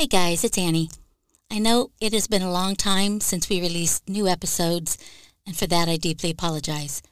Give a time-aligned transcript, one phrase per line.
[0.00, 0.88] Hey guys, it's Annie.
[1.50, 4.96] I know it has been a long time since we released new episodes,
[5.46, 7.02] and for that I deeply apologize.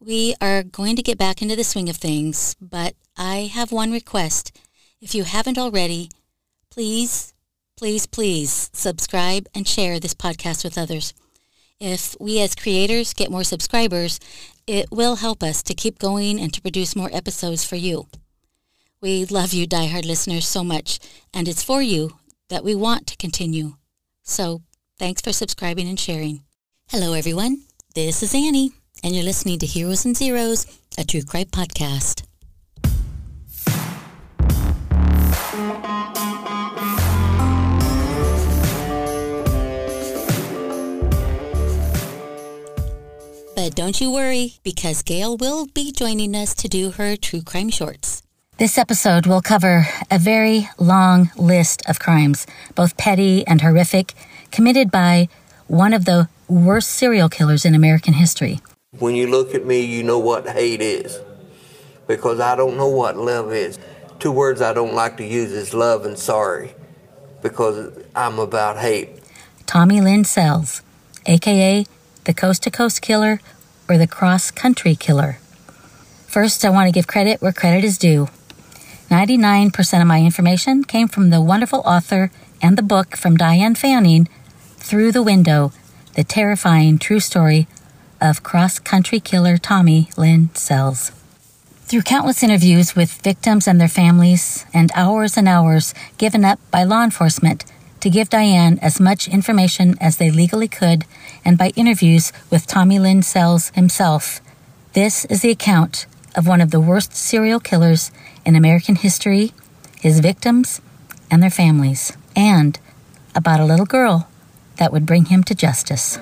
[0.00, 3.92] We are going to get back into the swing of things, but I have one
[3.92, 4.58] request.
[5.02, 6.08] If you haven't already,
[6.70, 7.34] please,
[7.76, 11.12] please, please subscribe and share this podcast with others.
[11.78, 14.18] If we as creators get more subscribers,
[14.66, 18.06] it will help us to keep going and to produce more episodes for you.
[19.04, 20.98] We love you, diehard listeners, so much,
[21.34, 22.16] and it's for you
[22.48, 23.74] that we want to continue.
[24.22, 24.62] So
[24.98, 26.44] thanks for subscribing and sharing.
[26.88, 27.64] Hello, everyone.
[27.94, 28.72] This is Annie,
[29.02, 32.22] and you're listening to Heroes and Zeros, a true crime podcast.
[43.54, 47.68] But don't you worry, because Gail will be joining us to do her true crime
[47.68, 48.22] shorts.
[48.56, 54.14] This episode will cover a very long list of crimes, both petty and horrific,
[54.52, 55.28] committed by
[55.66, 58.60] one of the worst serial killers in American history.
[59.00, 61.18] When you look at me, you know what hate is.
[62.06, 63.76] Because I don't know what love is.
[64.20, 66.76] Two words I don't like to use is love and sorry.
[67.42, 69.18] Because I'm about hate.
[69.66, 70.80] Tommy Lynn Sells,
[71.26, 71.84] aka
[72.22, 73.40] the Coast to Coast Killer
[73.88, 75.38] or the Cross Country Killer.
[76.28, 78.28] First, I want to give credit where credit is due.
[79.10, 82.30] 99% of my information came from the wonderful author
[82.62, 84.28] and the book from Diane Fanning,
[84.78, 85.72] Through the Window
[86.14, 87.68] The Terrifying True Story
[88.20, 91.10] of Cross Country Killer Tommy Lynn Sells.
[91.84, 96.82] Through countless interviews with victims and their families, and hours and hours given up by
[96.82, 97.66] law enforcement
[98.00, 101.04] to give Diane as much information as they legally could,
[101.44, 104.40] and by interviews with Tommy Lynn Sells himself,
[104.94, 108.10] this is the account of one of the worst serial killers
[108.44, 109.52] in American history,
[110.00, 110.80] his victims,
[111.30, 112.78] and their families, and
[113.34, 114.28] about a little girl
[114.76, 116.18] that would bring him to justice.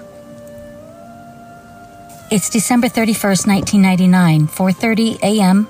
[2.30, 5.68] It's December 31st, 1999, 4:30 a.m.,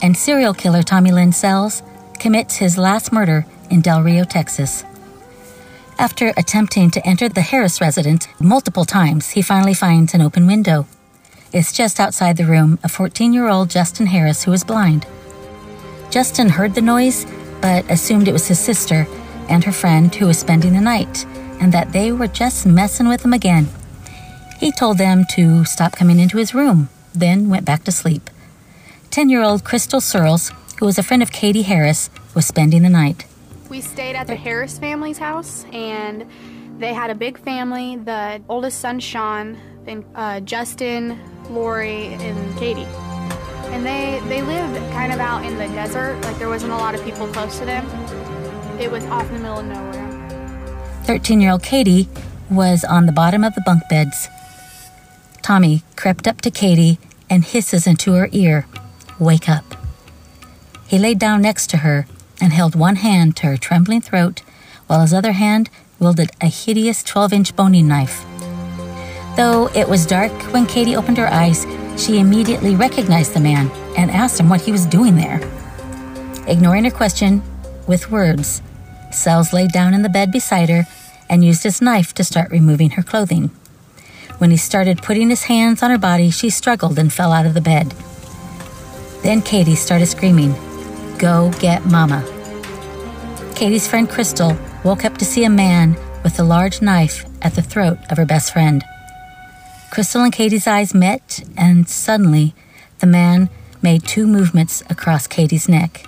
[0.00, 1.82] and serial killer Tommy Lynn Sells
[2.18, 4.84] commits his last murder in Del Rio, Texas.
[5.98, 10.86] After attempting to enter the Harris residence multiple times, he finally finds an open window.
[11.52, 15.06] It's just outside the room of 14 year old Justin Harris, who is blind.
[16.10, 17.26] Justin heard the noise,
[17.60, 19.06] but assumed it was his sister
[19.48, 21.26] and her friend who was spending the night,
[21.60, 23.68] and that they were just messing with him again.
[24.58, 28.30] He told them to stop coming into his room, then went back to sleep.
[29.10, 32.90] 10 year old Crystal Surles, who was a friend of Katie Harris, was spending the
[32.90, 33.26] night.
[33.68, 36.26] We stayed at the Harris family's house, and
[36.78, 37.96] they had a big family.
[37.96, 41.18] The oldest son, Sean, then uh, Justin,
[41.50, 42.86] Lori, and Katie
[43.72, 46.20] and they they lived kind of out in the desert.
[46.22, 47.84] Like there wasn't a lot of people close to them.
[48.80, 51.02] It was off in the middle of nowhere.
[51.04, 52.08] Thirteen-year-old Katie
[52.50, 54.28] was on the bottom of the bunk beds.
[55.42, 56.98] Tommy crept up to Katie
[57.30, 58.66] and hisses into her ear,
[59.18, 59.64] "Wake up."
[60.86, 62.06] He laid down next to her
[62.40, 64.42] and held one hand to her trembling throat,
[64.86, 65.68] while his other hand
[65.98, 68.24] wielded a hideous 12 inch boning knife.
[69.36, 71.66] Though it was dark when Katie opened her eyes,
[71.98, 75.40] she immediately recognized the man and asked him what he was doing there.
[76.46, 77.42] Ignoring her question
[77.86, 78.62] with words,
[79.10, 80.84] Sells laid down in the bed beside her
[81.28, 83.50] and used his knife to start removing her clothing.
[84.38, 87.54] When he started putting his hands on her body, she struggled and fell out of
[87.54, 87.92] the bed.
[89.22, 90.54] Then Katie started screaming,
[91.18, 92.24] Go get Mama.
[93.56, 97.62] Katie's friend Crystal woke up to see a man with a large knife at the
[97.62, 98.84] throat of her best friend.
[99.90, 102.54] Crystal and Katie's eyes met, and suddenly
[102.98, 103.48] the man
[103.82, 106.06] made two movements across Katie's neck.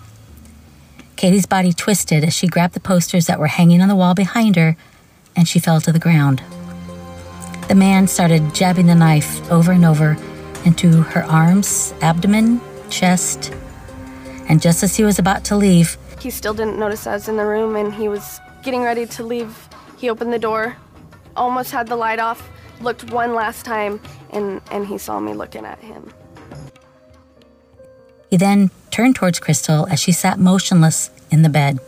[1.17, 4.57] Katie's body twisted as she grabbed the posters that were hanging on the wall behind
[4.57, 4.77] her,
[5.35, 6.43] and she fell to the ground.
[7.69, 10.17] The man started jabbing the knife over and over
[10.65, 13.53] into her arms, abdomen, chest,
[14.49, 17.37] and just as he was about to leave, he still didn't notice I was in
[17.37, 19.69] the room and he was getting ready to leave.
[19.97, 20.77] He opened the door,
[21.35, 24.01] almost had the light off, looked one last time,
[24.31, 26.13] and, and he saw me looking at him.
[28.31, 31.79] He then turned towards Crystal as she sat motionless in the bed.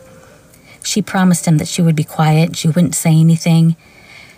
[0.83, 3.77] She promised him that she would be quiet, she wouldn't say anything.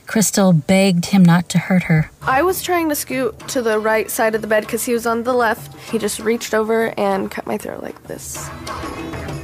[0.05, 2.11] Crystal begged him not to hurt her.
[2.21, 5.07] I was trying to scoot to the right side of the bed because he was
[5.07, 5.75] on the left.
[5.89, 8.47] He just reached over and cut my throat like this.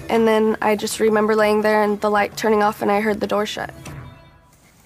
[0.08, 3.22] And then I just remember laying there and the light turning off, and I heard
[3.22, 3.74] the door shut.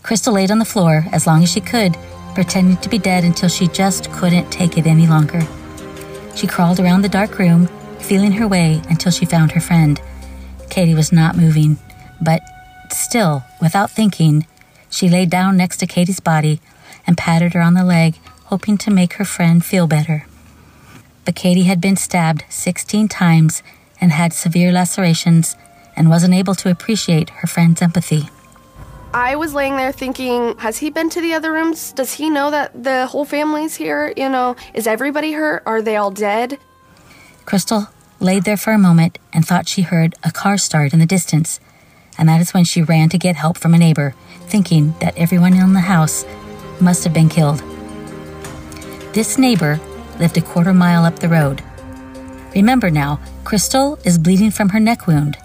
[0.02, 1.98] Crystal laid on the floor as long as she could
[2.36, 5.42] pretending to be dead until she just couldn't take it any longer.
[6.36, 7.68] She crawled around the dark room,
[8.00, 10.00] feeling her way until she found her friend.
[10.70, 11.80] Katie was not moving,
[12.22, 12.42] but
[12.92, 14.46] still, without thinking,
[14.90, 16.60] she lay down next to Katie's body
[17.08, 18.16] and patted her on the leg,
[18.46, 20.28] hoping to make her friend feel better.
[21.24, 23.64] But Katie had been stabbed 16 times
[24.00, 25.56] and had severe lacerations
[25.96, 28.30] and wasn't able to appreciate her friend's empathy.
[29.16, 31.94] I was laying there thinking, has he been to the other rooms?
[31.94, 34.14] Does he know that the whole family's here?
[34.18, 35.64] You know, is everybody hurt?
[35.66, 36.60] Are they all dead?
[37.46, 37.88] Crystal
[38.20, 41.62] laid there for a moment and thought she heard a car start in the distance,
[42.18, 44.14] and that is when she ran to get help from a neighbor,
[44.48, 46.26] thinking that everyone in the house
[46.82, 47.64] must have been killed.
[49.14, 49.80] This neighbor
[50.20, 51.64] lived a quarter mile up the road.
[52.54, 55.38] Remember now, Crystal is bleeding from her neck wound.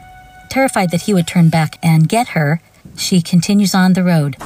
[0.49, 2.61] Terrified that he would turn back and get her,
[3.01, 4.37] she continues on the road.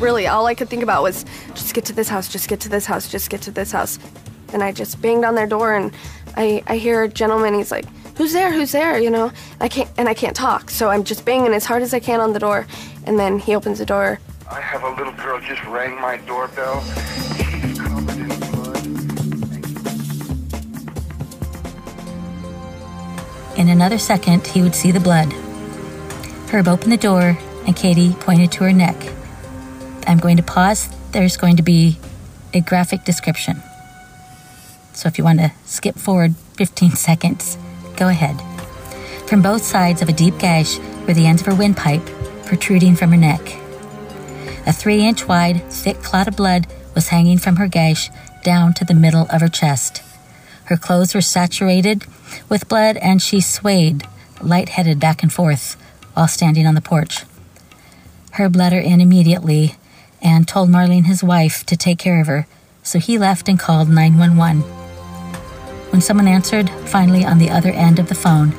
[0.00, 1.24] Really, all I could think about was
[1.54, 3.98] just get to this house, just get to this house, just get to this house.
[4.52, 5.92] And I just banged on their door and
[6.36, 7.84] I, I hear a gentleman, he's like,
[8.16, 8.52] Who's there?
[8.52, 8.98] Who's there?
[8.98, 10.70] You know, I can't, and I can't talk.
[10.70, 12.66] So I'm just banging as hard as I can on the door.
[13.04, 14.20] And then he opens the door.
[14.50, 16.84] I have a little girl just rang my doorbell.
[23.56, 25.32] In another second, he would see the blood.
[26.50, 28.96] Herb opened the door, and Katie pointed to her neck.
[30.06, 30.88] I'm going to pause.
[31.12, 31.98] There's going to be
[32.54, 33.62] a graphic description.
[34.94, 37.58] So if you want to skip forward 15 seconds,
[37.96, 38.36] go ahead.
[39.28, 42.04] From both sides of a deep gash were the ends of her windpipe
[42.44, 43.40] protruding from her neck.
[44.66, 48.10] A three inch wide, thick clot of blood was hanging from her gash
[48.42, 50.02] down to the middle of her chest.
[50.66, 52.04] Her clothes were saturated
[52.48, 54.06] with blood, and she swayed,
[54.40, 55.76] light-headed back and forth,
[56.14, 57.24] while standing on the porch.
[58.32, 59.76] Herb let her in immediately
[60.22, 62.46] and told Marlene, his wife, to take care of her,
[62.82, 64.62] so he left and called 911.
[65.90, 68.52] When someone answered, finally on the other end of the phone,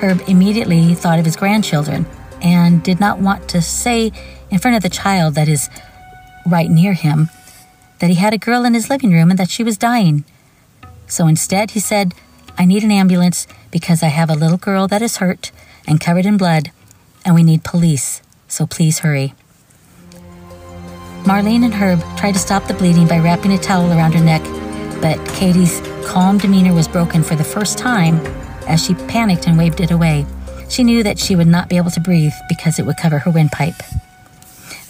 [0.00, 2.06] Herb immediately thought of his grandchildren
[2.40, 4.12] and did not want to say
[4.50, 5.68] in front of the child that is
[6.46, 7.30] right near him
[7.98, 10.24] that he had a girl in his living room and that she was dying.
[11.06, 12.14] So instead, he said,
[12.56, 15.50] I need an ambulance because I have a little girl that is hurt
[15.86, 16.70] and covered in blood,
[17.24, 19.34] and we need police, so please hurry.
[21.24, 24.42] Marlene and Herb tried to stop the bleeding by wrapping a towel around her neck,
[25.00, 28.16] but Katie's calm demeanor was broken for the first time
[28.66, 30.26] as she panicked and waved it away.
[30.68, 33.30] She knew that she would not be able to breathe because it would cover her
[33.30, 33.82] windpipe.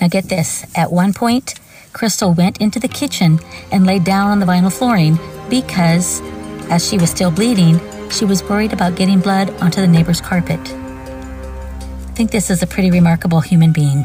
[0.00, 1.54] Now, get this at one point,
[1.94, 3.38] Crystal went into the kitchen
[3.70, 5.16] and laid down on the vinyl flooring
[5.48, 6.20] because,
[6.68, 7.80] as she was still bleeding,
[8.10, 10.60] she was worried about getting blood onto the neighbor's carpet.
[10.60, 14.04] I think this is a pretty remarkable human being.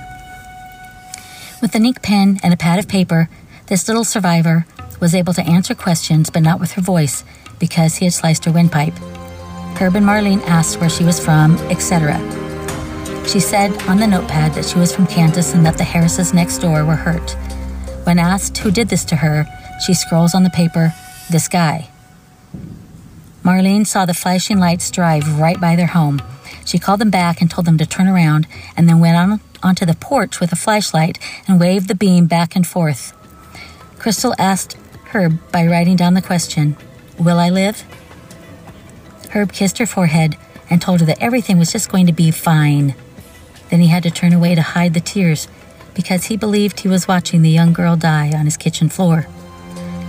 [1.61, 3.27] With an ink pen and a pad of paper,
[3.65, 4.67] this little survivor
[4.99, 7.23] was able to answer questions, but not with her voice,
[7.57, 8.97] because he had sliced her windpipe.
[9.79, 12.17] Herb and Marlene asked where she was from, etc.
[13.27, 16.59] She said on the notepad that she was from Kansas and that the Harrises next
[16.59, 17.35] door were hurt.
[18.03, 19.45] When asked who did this to her,
[19.85, 20.93] she scrolls on the paper,
[21.29, 21.89] This guy.
[23.43, 26.21] Marlene saw the flashing lights drive right by their home.
[26.65, 29.85] She called them back and told them to turn around, and then went on onto
[29.85, 33.13] the porch with a flashlight and waved the beam back and forth.
[33.97, 34.77] Crystal asked
[35.11, 36.77] Herb by writing down the question,
[37.17, 37.83] Will I live?
[39.31, 40.37] Herb kissed her forehead
[40.69, 42.95] and told her that everything was just going to be fine.
[43.69, 45.47] Then he had to turn away to hide the tears
[45.99, 49.27] because he believed he was watching the young girl die on his kitchen floor.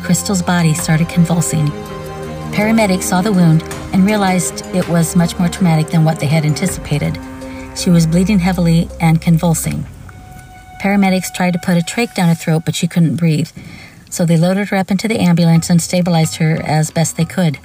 [0.05, 1.67] Crystal's body started convulsing.
[2.55, 6.45] Paramedics saw the wound and realized it was much more traumatic than what they had
[6.45, 7.19] anticipated.
[7.77, 9.85] She was bleeding heavily and convulsing.
[10.81, 13.51] Paramedics tried to put a trach down her throat, but she couldn't breathe,
[14.11, 17.59] so they loaded her up into the ambulance and stabilized her as best they could.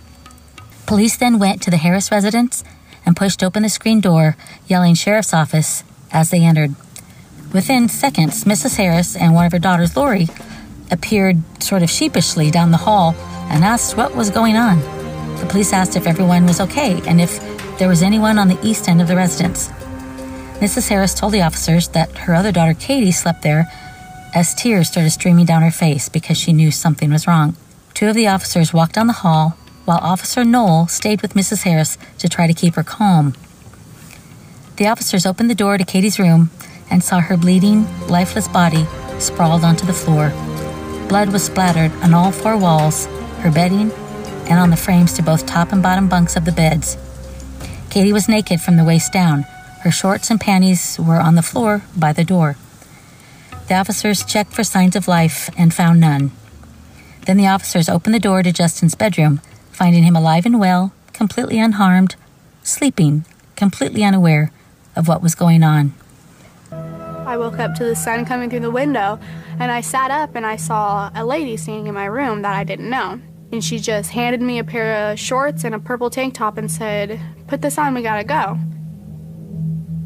[0.87, 2.63] Police then went to the Harris residence
[3.05, 6.73] and pushed open the screen door, yelling sheriff's office as they entered.
[7.55, 8.75] Within seconds, Mrs.
[8.75, 10.27] Harris and one of her daughters, Lori,
[10.91, 13.15] appeared sort of sheepishly down the hall
[13.49, 14.81] and asked what was going on.
[15.39, 17.39] The police asked if everyone was okay and if
[17.79, 19.69] there was anyone on the east end of the residence.
[20.59, 20.89] Mrs.
[20.89, 23.71] Harris told the officers that her other daughter, Katie, slept there
[24.33, 27.55] as tears started streaming down her face because she knew something was wrong.
[27.93, 31.63] Two of the officers walked down the hall while Officer Knoll stayed with Mrs.
[31.63, 33.33] Harris to try to keep her calm.
[34.75, 36.49] The officers opened the door to Katie's room
[36.89, 38.85] and saw her bleeding, lifeless body
[39.19, 40.29] sprawled onto the floor.
[41.07, 43.05] Blood was splattered on all four walls,
[43.39, 43.91] her bedding,
[44.49, 46.97] and on the frames to both top and bottom bunks of the beds.
[47.89, 49.43] Katie was naked from the waist down.
[49.83, 52.57] Her shorts and panties were on the floor by the door.
[53.67, 56.31] The officers checked for signs of life and found none.
[57.25, 61.57] Then the officers opened the door to Justin's bedroom, finding him alive and well completely
[61.57, 62.15] unharmed,
[62.61, 63.25] sleeping,
[63.55, 64.51] completely unaware
[64.97, 65.93] of what was going on.
[67.25, 69.19] I woke up to the sun coming through the window
[69.59, 72.63] and I sat up and I saw a lady standing in my room that I
[72.63, 73.19] didn't know.
[73.51, 76.69] And she just handed me a pair of shorts and a purple tank top and
[76.69, 78.59] said, Put this on, we gotta go.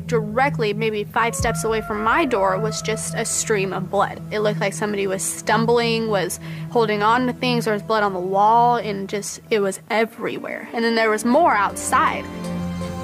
[0.05, 4.21] Directly, maybe five steps away from my door, was just a stream of blood.
[4.31, 6.39] It looked like somebody was stumbling, was
[6.71, 10.67] holding on to things, there was blood on the wall, and just, it was everywhere.
[10.73, 12.25] And then there was more outside.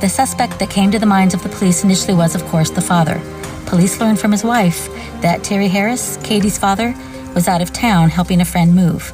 [0.02, 2.82] The suspect that came to the minds of the police initially was, of course, the
[2.82, 3.22] father.
[3.66, 4.88] Police learned from his wife
[5.22, 6.94] that Terry Harris, Katie's father,
[7.34, 9.12] was out of town helping a friend move.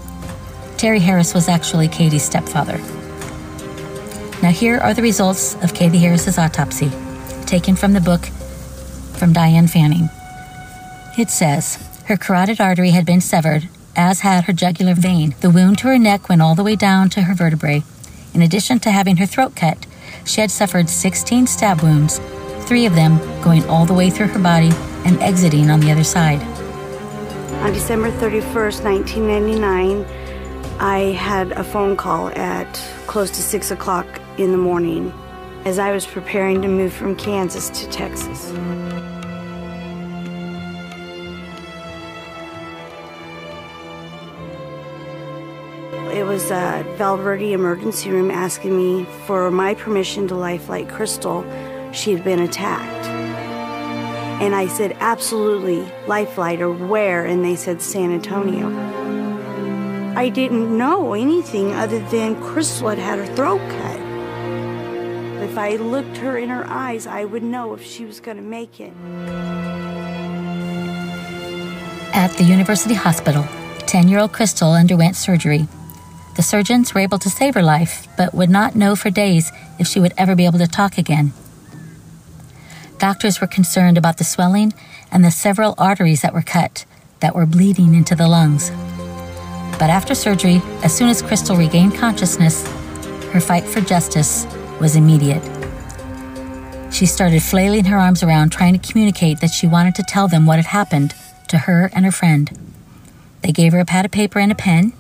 [0.78, 2.78] Terry Harris was actually Katie's stepfather.
[4.42, 6.92] Now, here are the results of Katie Harris's autopsy,
[7.46, 8.26] taken from the book
[9.18, 10.10] from Diane Fanning.
[11.18, 15.36] It says her carotid artery had been severed, as had her jugular vein.
[15.42, 17.84] The wound to her neck went all the way down to her vertebrae.
[18.34, 19.86] In addition to having her throat cut,
[20.26, 22.20] she had suffered 16 stab wounds,
[22.72, 24.72] three of them going all the way through her body
[25.04, 26.42] and exiting on the other side.
[27.66, 30.06] On December 31st, 1999,
[30.80, 32.74] I had a phone call at
[33.08, 35.12] close to 6 o'clock in the morning
[35.66, 38.52] as I was preparing to move from Kansas to Texas.
[46.14, 50.88] It was a Val Verde emergency room asking me for my permission to life light
[50.88, 51.44] Crystal.
[51.94, 53.08] She had been attacked.
[54.42, 57.26] And I said, absolutely, lifeline or where?
[57.26, 58.70] And they said, San Antonio.
[60.16, 64.00] I didn't know anything other than Crystal had had her throat cut.
[65.44, 68.44] If I looked her in her eyes, I would know if she was going to
[68.44, 68.94] make it.
[72.14, 73.46] At the University Hospital,
[73.86, 75.68] 10 year old Crystal underwent surgery.
[76.36, 79.88] The surgeons were able to save her life, but would not know for days if
[79.88, 81.34] she would ever be able to talk again.
[83.02, 84.76] Doctors were concerned about the swelling
[85.12, 86.86] and the several arteries that were cut
[87.20, 88.70] that were bleeding into the lungs.
[89.80, 92.64] But after surgery, as soon as Crystal regained consciousness,
[93.32, 94.46] her fight for justice
[94.80, 95.42] was immediate.
[96.94, 100.46] She started flailing her arms around, trying to communicate that she wanted to tell them
[100.46, 101.16] what had happened
[101.48, 102.56] to her and her friend.
[103.42, 104.94] They gave her a pad of paper and a pen,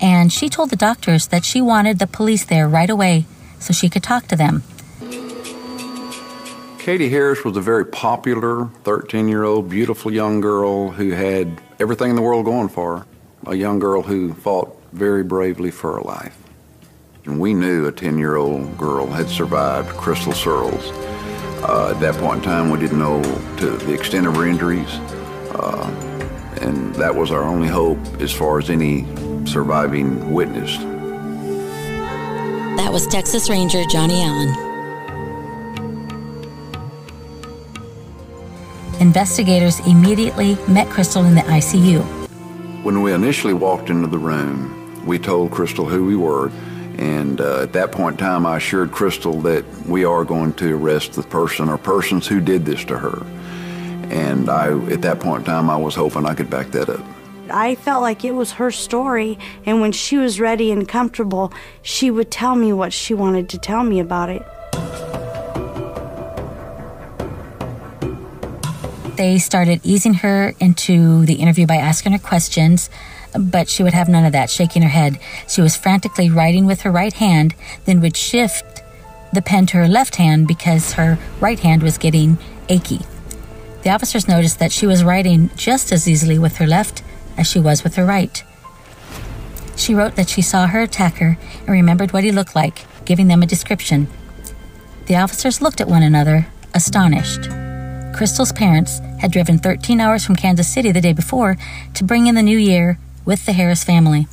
[0.00, 3.26] and she told the doctors that she wanted the police there right away
[3.60, 4.64] so she could talk to them.
[6.82, 12.10] Katie Harris was a very popular 13 year old, beautiful young girl who had everything
[12.10, 13.06] in the world going for her
[13.46, 16.36] a young girl who fought very bravely for her life.
[17.24, 20.90] And we knew a 10 year old girl had survived Crystal Surles.
[21.62, 23.22] Uh, at that point in time, we didn't know
[23.58, 24.90] to the extent of her injuries,
[25.54, 25.88] uh,
[26.62, 29.06] and that was our only hope as far as any
[29.46, 30.78] surviving witness.
[32.76, 34.71] That was Texas Ranger Johnny Allen.
[39.02, 42.04] Investigators immediately met Crystal in the ICU.
[42.84, 46.50] When we initially walked into the room, we told Crystal who we were,
[46.98, 50.76] and uh, at that point in time, I assured Crystal that we are going to
[50.76, 53.26] arrest the person or persons who did this to her.
[54.14, 57.04] And I, at that point in time, I was hoping I could back that up.
[57.50, 62.12] I felt like it was her story, and when she was ready and comfortable, she
[62.12, 64.46] would tell me what she wanted to tell me about it.
[69.22, 72.90] They started easing her into the interview by asking her questions,
[73.38, 75.16] but she would have none of that, shaking her head.
[75.46, 78.82] She was frantically writing with her right hand, then would shift
[79.32, 82.36] the pen to her left hand because her right hand was getting
[82.68, 83.02] achy.
[83.84, 87.04] The officers noticed that she was writing just as easily with her left
[87.38, 88.42] as she was with her right.
[89.76, 93.44] She wrote that she saw her attacker and remembered what he looked like, giving them
[93.44, 94.08] a description.
[95.06, 97.61] The officers looked at one another, astonished.
[98.12, 101.56] Crystal's parents had driven 13 hours from Kansas City the day before
[101.94, 104.26] to bring in the new year with the Harris family.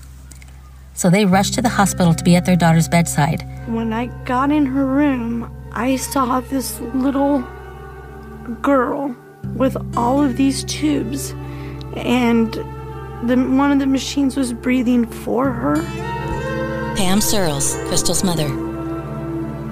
[0.94, 3.46] So they rushed to the hospital to be at their daughter's bedside.
[3.68, 7.48] When I got in her room, I saw this little
[8.62, 9.16] girl
[9.56, 11.32] with all of these tubes,
[11.96, 12.54] and
[13.24, 15.76] the, one of the machines was breathing for her.
[16.96, 18.69] Pam Surles, Crystal's mother.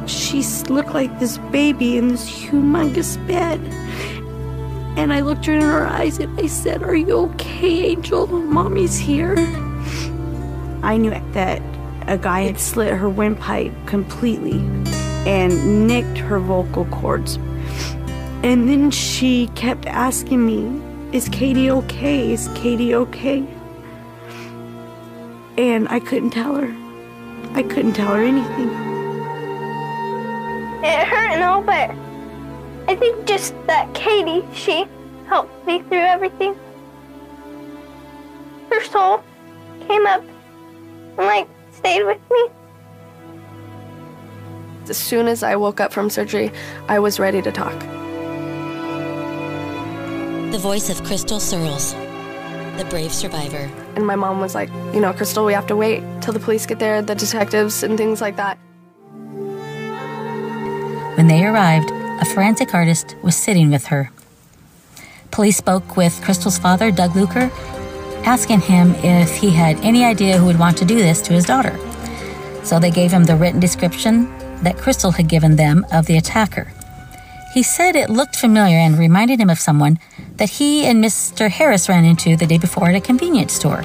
[0.08, 3.60] She looked like this baby in this humongous bed.
[4.98, 8.26] And I looked her in her eyes and I said, Are you okay, Angel?
[8.26, 9.36] Mommy's here.
[10.82, 11.62] I knew that
[12.08, 14.60] a guy had slit her windpipe completely
[15.28, 17.36] and nicked her vocal cords.
[18.44, 22.32] And then she kept asking me, Is Katie okay?
[22.32, 23.46] Is Katie okay?
[25.58, 26.74] And I couldn't tell her.
[27.54, 28.87] I couldn't tell her anything.
[30.88, 31.92] It hurt and all, but
[32.88, 34.88] I think just that Katie, she
[35.28, 36.56] helped me through everything.
[38.72, 39.22] Her soul
[39.86, 40.24] came up
[41.18, 42.48] and like stayed with me.
[44.88, 46.54] As soon as I woke up from surgery,
[46.88, 47.78] I was ready to talk.
[50.54, 51.92] The voice of Crystal Surles,
[52.78, 53.70] the brave survivor.
[53.98, 56.66] And my mom was like, you know, Crystal, we have to wait till the police
[56.66, 58.58] get there, the detectives, and things like that.
[61.18, 64.12] When they arrived, a forensic artist was sitting with her.
[65.32, 67.50] Police spoke with Crystal's father, Doug Luker,
[68.24, 71.44] asking him if he had any idea who would want to do this to his
[71.44, 71.76] daughter.
[72.64, 74.32] So they gave him the written description
[74.62, 76.72] that Crystal had given them of the attacker.
[77.52, 79.98] He said it looked familiar and reminded him of someone
[80.36, 81.50] that he and Mr.
[81.50, 83.84] Harris ran into the day before at a convenience store.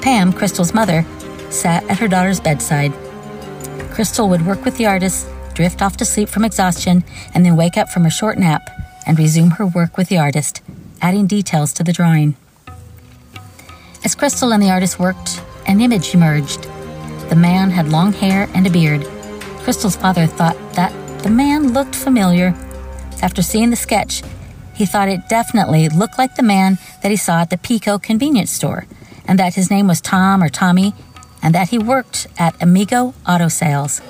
[0.00, 1.04] Pam, Crystal's mother,
[1.50, 2.94] sat at her daughter's bedside.
[3.90, 7.76] Crystal would work with the artist, drift off to sleep from exhaustion, and then wake
[7.76, 8.68] up from a short nap
[9.06, 10.62] and resume her work with the artist,
[11.00, 12.36] adding details to the drawing.
[14.04, 16.64] As Crystal and the artist worked, an image emerged.
[17.30, 19.04] The man had long hair and a beard.
[19.62, 20.92] Crystal's father thought that
[21.22, 22.54] the man looked familiar.
[23.22, 24.22] After seeing the sketch,
[24.74, 28.50] he thought it definitely looked like the man that he saw at the Pico convenience
[28.50, 28.86] store,
[29.26, 30.92] and that his name was Tom or Tommy,
[31.42, 34.02] and that he worked at Amigo Auto Sales.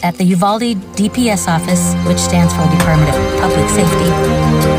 [0.00, 4.06] At the Uvalde DPS office, which stands for Department of Public Safety,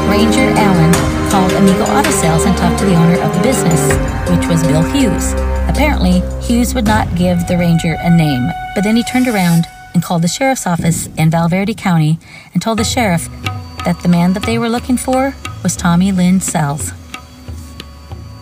[0.08, 0.94] Ranger Allen
[1.30, 3.82] called Amigo Auto Sales and talked to the owner of the business,
[4.32, 5.34] which was Bill Hughes.
[5.68, 10.02] Apparently, Hughes would not give the ranger a name, but then he turned around and
[10.02, 12.18] called the sheriff's office in Val Verde County
[12.54, 13.28] and told the sheriff
[13.84, 16.94] that the man that they were looking for was Tommy Lynn Sells.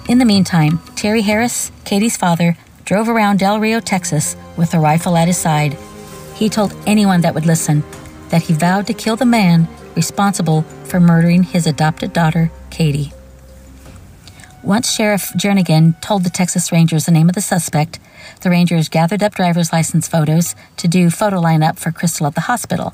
[0.07, 2.55] In the meantime, Terry Harris, Katie's father,
[2.85, 5.75] drove around Del Rio, Texas, with a rifle at his side
[6.37, 7.83] he told anyone that would listen
[8.29, 13.11] that he vowed to kill the man responsible for murdering his adopted daughter, Katie.
[14.61, 17.99] Once Sheriff Jernigan told the Texas Rangers the name of the suspect,
[18.41, 22.41] the Rangers gathered up driver's license photos to do photo lineup for Crystal at the
[22.41, 22.93] hospital.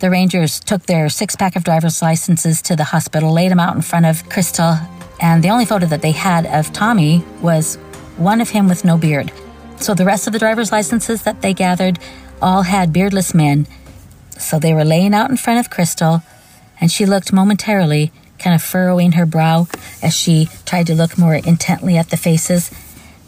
[0.00, 3.76] The Rangers took their six pack of driver's licenses to the hospital, laid them out
[3.76, 4.78] in front of Crystal,
[5.20, 7.76] and the only photo that they had of Tommy was
[8.16, 9.30] one of him with no beard.
[9.76, 11.98] So the rest of the driver's licenses that they gathered
[12.42, 13.66] all had beardless men.
[14.38, 16.22] So they were laying out in front of Crystal,
[16.80, 19.68] and she looked momentarily, kind of furrowing her brow
[20.02, 22.70] as she tried to look more intently at the faces,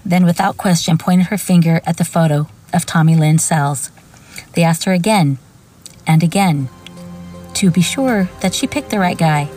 [0.05, 3.91] then without question pointed her finger at the photo of Tommy Lynn Sells.
[4.55, 5.39] They asked her again
[6.07, 6.69] and again
[7.55, 9.49] to be sure that she picked the right guy,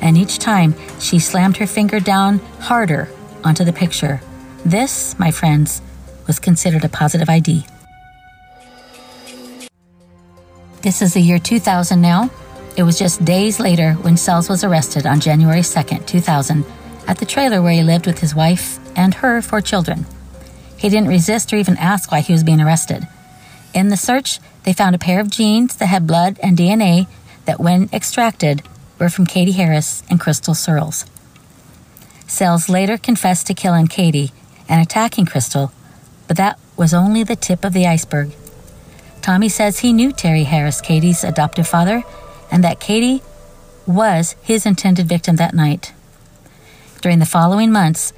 [0.00, 3.08] and each time she slammed her finger down harder
[3.42, 4.20] onto the picture.
[4.64, 5.82] This, my friends,
[6.28, 7.66] was considered a positive ID.
[10.82, 12.28] This is the year 2000 now.
[12.76, 16.64] It was just days later when Sells was arrested on January 2nd, 2000,
[17.06, 20.06] at the trailer where he lived with his wife and her four children.
[20.76, 23.06] He didn't resist or even ask why he was being arrested.
[23.72, 27.06] In the search, they found a pair of jeans that had blood and DNA
[27.44, 28.62] that, when extracted,
[28.98, 31.06] were from Katie Harris and Crystal Surles.
[32.26, 34.32] Sells later confessed to killing Katie
[34.68, 35.70] and attacking Crystal,
[36.26, 38.32] but that was only the tip of the iceberg.
[39.22, 42.02] Tommy says he knew Terry Harris, Katie's adoptive father,
[42.50, 43.22] and that Katie
[43.86, 45.92] was his intended victim that night.
[47.00, 48.12] During the following months,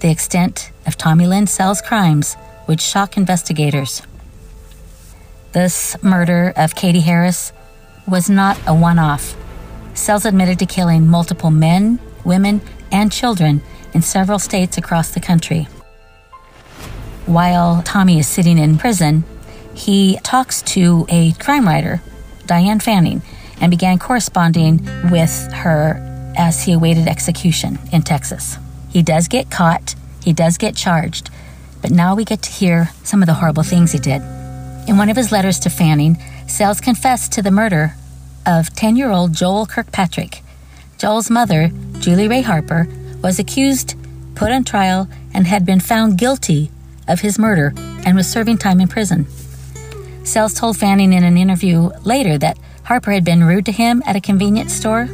[0.00, 2.36] the extent of Tommy Lynn Sells' crimes
[2.68, 4.02] would shock investigators.
[5.52, 7.52] This murder of Katie Harris
[8.06, 9.34] was not a one off.
[9.94, 12.60] Sells admitted to killing multiple men, women,
[12.92, 15.64] and children in several states across the country.
[17.26, 19.24] While Tommy is sitting in prison,
[19.80, 22.02] he talks to a crime writer,
[22.44, 23.22] Diane Fanning,
[23.60, 28.58] and began corresponding with her as he awaited execution in Texas.
[28.90, 31.30] He does get caught, he does get charged,
[31.80, 34.20] but now we get to hear some of the horrible things he did.
[34.86, 37.94] In one of his letters to Fanning, Sells confessed to the murder
[38.44, 40.42] of 10 year old Joel Kirkpatrick.
[40.98, 42.86] Joel's mother, Julie Rea Harper,
[43.22, 43.94] was accused,
[44.34, 46.70] put on trial, and had been found guilty
[47.08, 47.72] of his murder
[48.04, 49.26] and was serving time in prison.
[50.30, 54.14] Sells told Fanning in an interview later that Harper had been rude to him at
[54.14, 55.08] a convenience store.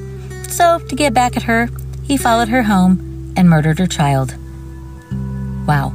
[0.47, 1.71] So, to get back at her,
[2.05, 4.37] he followed her home and murdered her child.
[5.67, 5.95] Wow.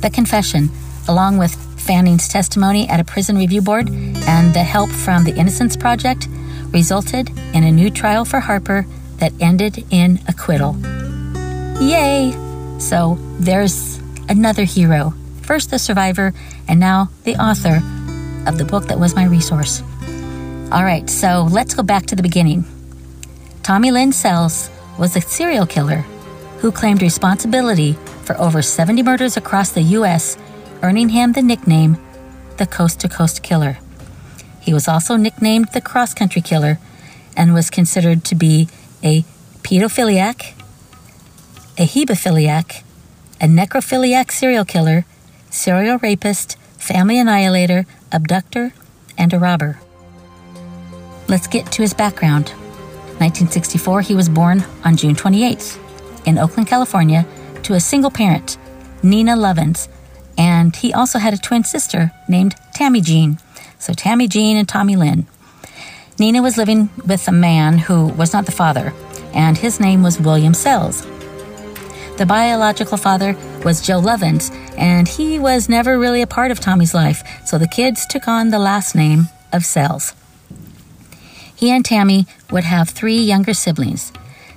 [0.00, 0.68] The confession,
[1.06, 5.76] along with Fanning's testimony at a prison review board and the help from the Innocence
[5.76, 6.26] Project,
[6.72, 8.84] resulted in a new trial for Harper
[9.18, 10.76] that ended in acquittal.
[11.80, 12.32] Yay!
[12.80, 15.14] So, there's another hero
[15.46, 16.34] first the survivor,
[16.68, 17.76] and now the author
[18.46, 19.82] of the book that was my resource.
[20.72, 22.64] All right, so let's go back to the beginning.
[23.62, 25.98] Tommy Lynn Sells was a serial killer
[26.58, 27.92] who claimed responsibility
[28.24, 30.36] for over 70 murders across the U.S.,
[30.82, 31.96] earning him the nickname
[32.56, 33.78] the Coast to Coast Killer.
[34.60, 36.78] He was also nicknamed the Cross Country Killer
[37.36, 38.68] and was considered to be
[39.04, 39.22] a
[39.62, 40.54] pedophiliac,
[41.78, 42.82] a hebephiliac,
[43.40, 45.04] a necrophiliac serial killer,
[45.56, 48.72] serial rapist, family annihilator, abductor,
[49.16, 49.80] and a robber.
[51.28, 52.50] Let's get to his background.
[53.18, 55.78] 1964, he was born on June 28th
[56.26, 57.26] in Oakland, California,
[57.62, 58.58] to a single parent,
[59.02, 59.88] Nina Lovins,
[60.36, 63.38] and he also had a twin sister named Tammy Jean.
[63.78, 65.26] So Tammy Jean and Tommy Lynn.
[66.18, 68.92] Nina was living with a man who was not the father,
[69.32, 71.06] and his name was William Sells.
[72.18, 73.36] The biological father
[73.66, 77.66] was Joe Lovins, and he was never really a part of Tommy's life, so the
[77.66, 80.14] kids took on the last name of Sells.
[81.56, 84.12] He and Tammy would have three younger siblings.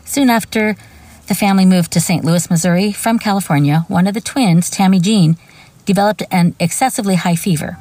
[0.06, 0.76] Soon after
[1.28, 2.24] the family moved to St.
[2.24, 5.38] Louis, Missouri from California, one of the twins, Tammy Jean,
[5.86, 7.80] developed an excessively high fever.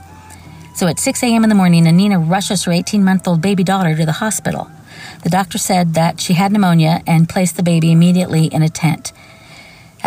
[0.77, 1.43] So at 6 a.m.
[1.43, 4.71] in the morning, Nina rushes her 18 month old baby daughter to the hospital.
[5.25, 9.13] The doctor said that she had pneumonia and placed the baby immediately in a tent.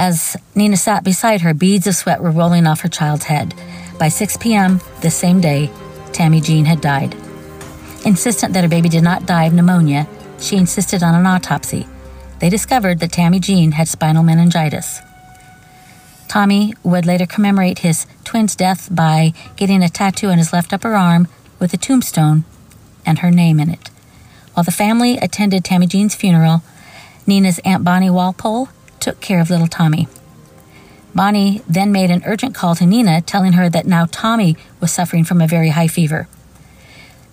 [0.01, 3.53] As Nina sat beside her, beads of sweat were rolling off her child's head.
[3.99, 4.81] By 6 p.m.
[5.01, 5.69] the same day,
[6.11, 7.15] Tammy Jean had died.
[8.03, 10.07] Insistent that her baby did not die of pneumonia,
[10.39, 11.85] she insisted on an autopsy.
[12.39, 15.01] They discovered that Tammy Jean had spinal meningitis.
[16.27, 20.95] Tommy would later commemorate his twin's death by getting a tattoo on his left upper
[20.95, 21.27] arm
[21.59, 22.43] with a tombstone
[23.05, 23.91] and her name in it.
[24.55, 26.63] While the family attended Tammy Jean's funeral,
[27.27, 28.69] Nina's Aunt Bonnie Walpole
[29.01, 30.07] took care of little Tommy.
[31.13, 35.25] Bonnie then made an urgent call to Nina, telling her that now Tommy was suffering
[35.25, 36.27] from a very high fever.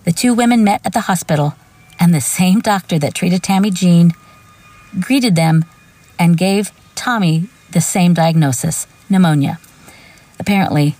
[0.05, 1.55] The two women met at the hospital,
[2.01, 4.15] and the same doctor that treated Tammy Jean
[5.01, 5.65] greeted them
[6.19, 9.59] and gave Tommy the same diagnosis pneumonia.
[10.41, 10.97] Apparently,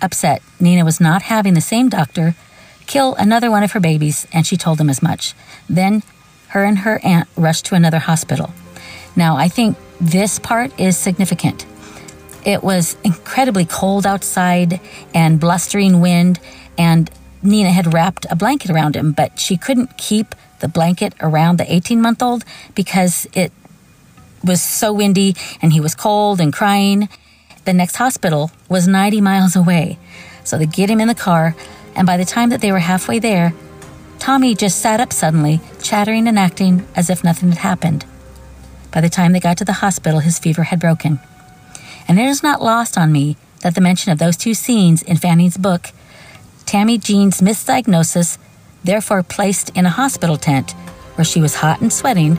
[0.00, 2.34] upset, Nina was not having the same doctor
[2.86, 5.34] kill another one of her babies, and she told him as much.
[5.68, 6.02] Then
[6.48, 8.52] her and her aunt rushed to another hospital.
[9.16, 11.64] Now, I think this part is significant.
[12.44, 14.80] It was incredibly cold outside
[15.14, 16.40] and blustering wind,
[16.76, 17.08] and
[17.40, 21.72] Nina had wrapped a blanket around him, but she couldn't keep the blanket around the
[21.72, 23.52] 18 month old because it
[24.44, 27.08] was so windy and he was cold and crying.
[27.64, 29.98] The next hospital was 90 miles away.
[30.42, 31.54] So they get him in the car,
[31.94, 33.54] and by the time that they were halfway there,
[34.18, 38.04] Tommy just sat up suddenly, chattering and acting as if nothing had happened.
[38.92, 41.18] By the time they got to the hospital, his fever had broken.
[42.06, 45.16] And it is not lost on me that the mention of those two scenes in
[45.16, 45.90] Fanning's book,
[46.66, 48.38] Tammy Jean's misdiagnosis,
[48.84, 50.72] therefore placed in a hospital tent
[51.14, 52.38] where she was hot and sweating,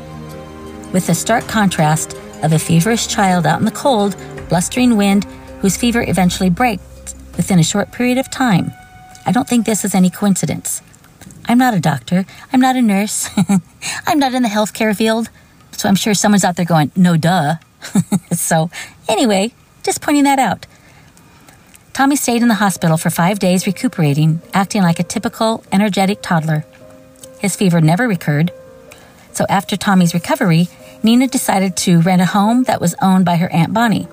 [0.92, 2.14] with the stark contrast
[2.44, 4.16] of a feverish child out in the cold,
[4.50, 5.24] blustering wind,
[5.62, 8.72] whose fever eventually breaks within a short period of time.
[9.26, 10.82] I don't think this is any coincidence.
[11.46, 12.26] I'm not a doctor.
[12.52, 13.30] I'm not a nurse.
[14.06, 15.30] I'm not in the healthcare field.
[15.78, 17.56] So I'm sure someone's out there going, no duh.
[18.32, 18.70] so,
[19.08, 20.66] anyway, just pointing that out.
[21.92, 26.66] Tommy stayed in the hospital for five days recuperating, acting like a typical energetic toddler.
[27.40, 28.52] His fever never recurred.
[29.34, 30.70] So, after Tommy's recovery,
[31.04, 34.08] Nina decided to rent a home that was owned by her Aunt Bonnie.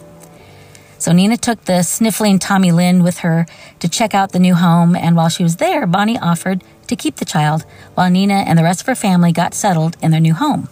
[1.01, 3.47] So Nina took the sniffling Tommy Lynn with her
[3.79, 7.17] to check out the new home, and while she was there, Bonnie offered to keep
[7.17, 10.35] the child while Nina and the rest of her family got settled in their new
[10.35, 10.69] home.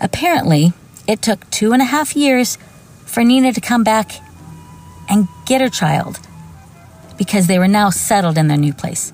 [0.00, 0.72] Apparently,
[1.06, 2.56] it took two and a half years
[3.04, 4.12] for Nina to come back
[5.08, 6.18] and get her child
[7.18, 9.12] because they were now settled in their new place.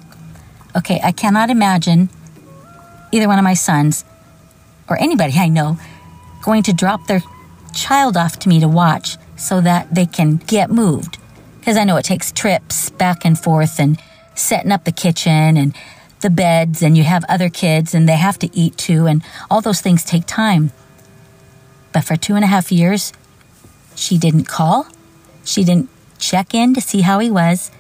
[0.77, 2.11] Okay, I cannot imagine
[3.11, 4.05] either one of my sons
[4.89, 5.79] or anybody I know
[6.45, 7.23] going to drop their
[7.75, 11.19] child off to me to watch so that they can get moved.
[11.59, 14.01] Because I know it takes trips back and forth and
[14.35, 15.75] setting up the kitchen and
[16.21, 19.61] the beds, and you have other kids and they have to eat too, and all
[19.61, 20.73] those things take time.
[21.93, 23.13] But for two and a half years,
[23.95, 24.87] she didn't call,
[25.45, 27.71] she didn't check in to see how he was,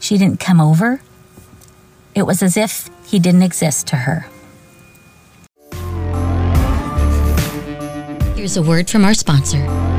[0.00, 1.00] she didn't come over.
[2.14, 4.26] It was as if he didn't exist to her.
[8.36, 9.91] Here's a word from our sponsor.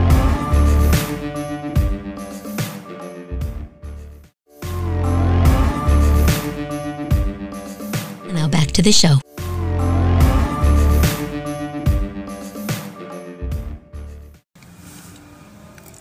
[8.73, 9.19] To the show.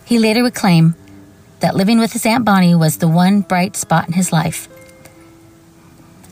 [0.05, 0.95] He later would claim
[1.61, 4.67] that living with his Aunt Bonnie was the one bright spot in his life.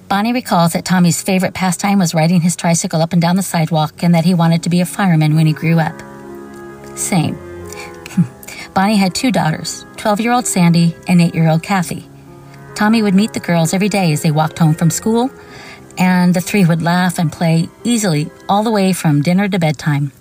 [0.08, 4.04] Bonnie recalls that Tommy's favorite pastime was riding his tricycle up and down the sidewalk
[4.04, 5.97] and that he wanted to be a fireman when he grew up.
[6.97, 7.36] Same.
[8.73, 12.06] Bonnie had two daughters 12 year old Sandy and 8 year old Kathy.
[12.75, 15.32] Tommy would meet the girls every day as they walked home from school,
[15.97, 20.12] and the three would laugh and play easily all the way from dinner to bedtime.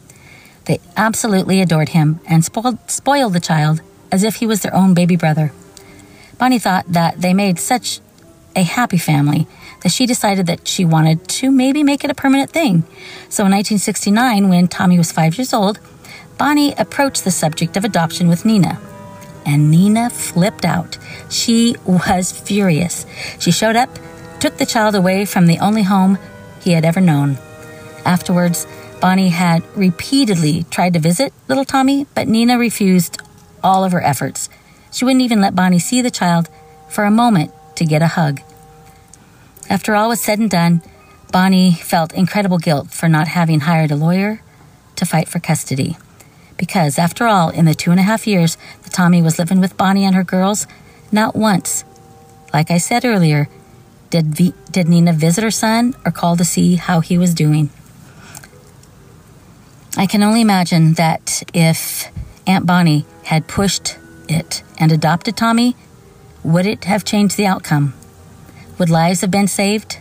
[0.66, 3.80] They absolutely adored him and spoiled, spoiled the child
[4.12, 5.52] as if he was their own baby brother.
[6.38, 8.00] Bonnie thought that they made such
[8.56, 9.46] a happy family
[9.82, 12.82] that she decided that she wanted to maybe make it a permanent thing.
[13.28, 15.78] So in 1969, when Tommy was five years old,
[16.38, 18.80] Bonnie approached the subject of adoption with Nina.
[19.46, 20.98] And Nina flipped out.
[21.30, 23.06] She was furious.
[23.38, 23.90] She showed up,
[24.40, 26.18] took the child away from the only home
[26.62, 27.38] he had ever known.
[28.04, 28.66] Afterwards,
[29.00, 33.20] Bonnie had repeatedly tried to visit little Tommy, but Nina refused
[33.62, 34.48] all of her efforts.
[34.92, 36.48] She wouldn't even let Bonnie see the child
[36.88, 38.40] for a moment to get a hug.
[39.68, 40.82] After all was said and done,
[41.32, 44.42] Bonnie felt incredible guilt for not having hired a lawyer
[44.96, 45.96] to fight for custody.
[46.56, 49.76] Because, after all, in the two and a half years that Tommy was living with
[49.76, 50.66] Bonnie and her girls,
[51.12, 51.84] not once,
[52.52, 53.48] like I said earlier,
[54.10, 57.70] did, v- did Nina visit her son or call to see how he was doing.
[59.96, 62.06] I can only imagine that if
[62.46, 63.96] Aunt Bonnie had pushed
[64.28, 65.76] it and adopted Tommy,
[66.42, 67.94] would it have changed the outcome?
[68.78, 69.98] Would lives have been saved?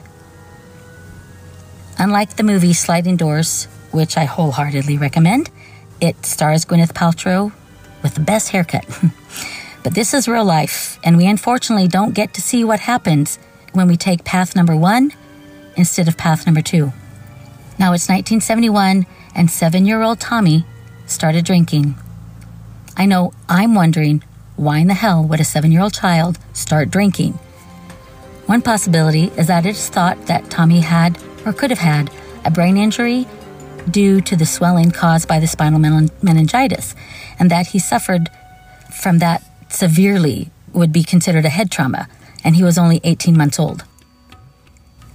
[1.97, 5.49] Unlike the movie Sliding Doors, which I wholeheartedly recommend,
[5.99, 7.51] it stars Gwyneth Paltrow
[8.01, 8.85] with the best haircut.
[9.83, 13.37] but this is real life, and we unfortunately don't get to see what happens
[13.73, 15.11] when we take path number one
[15.75, 16.91] instead of path number two.
[17.77, 19.05] Now it's 1971,
[19.35, 20.65] and seven year old Tommy
[21.05, 21.95] started drinking.
[22.97, 24.23] I know I'm wondering
[24.59, 27.39] why in the hell would a seven year old child start drinking?
[28.45, 32.11] One possibility is that it is thought that Tommy had or could have had
[32.43, 33.25] a brain injury
[33.89, 36.93] due to the swelling caused by the spinal meningitis,
[37.39, 38.29] and that he suffered
[38.91, 42.07] from that severely would be considered a head trauma,
[42.43, 43.83] and he was only 18 months old.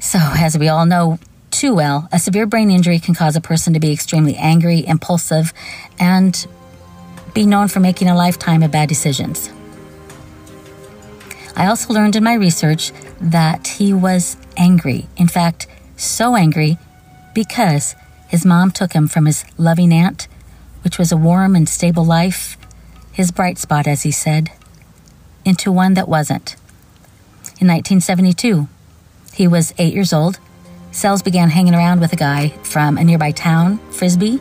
[0.01, 1.19] So, as we all know
[1.51, 5.53] too well, a severe brain injury can cause a person to be extremely angry, impulsive,
[5.99, 6.47] and
[7.33, 9.51] be known for making a lifetime of bad decisions.
[11.57, 15.07] I also learned in my research that he was angry.
[15.17, 16.79] In fact, so angry
[17.35, 17.95] because
[18.29, 20.27] his mom took him from his loving aunt,
[20.83, 22.57] which was a warm and stable life,
[23.13, 24.51] his bright spot, as he said,
[25.45, 26.57] into one that wasn't.
[27.61, 28.67] In 1972,
[29.33, 30.39] he was eight years old.
[30.91, 34.41] Sells began hanging around with a guy from a nearby town, Frisbee.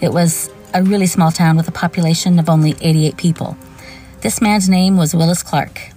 [0.00, 3.56] It was a really small town with a population of only 88 people.
[4.20, 5.90] This man's name was Willis Clark.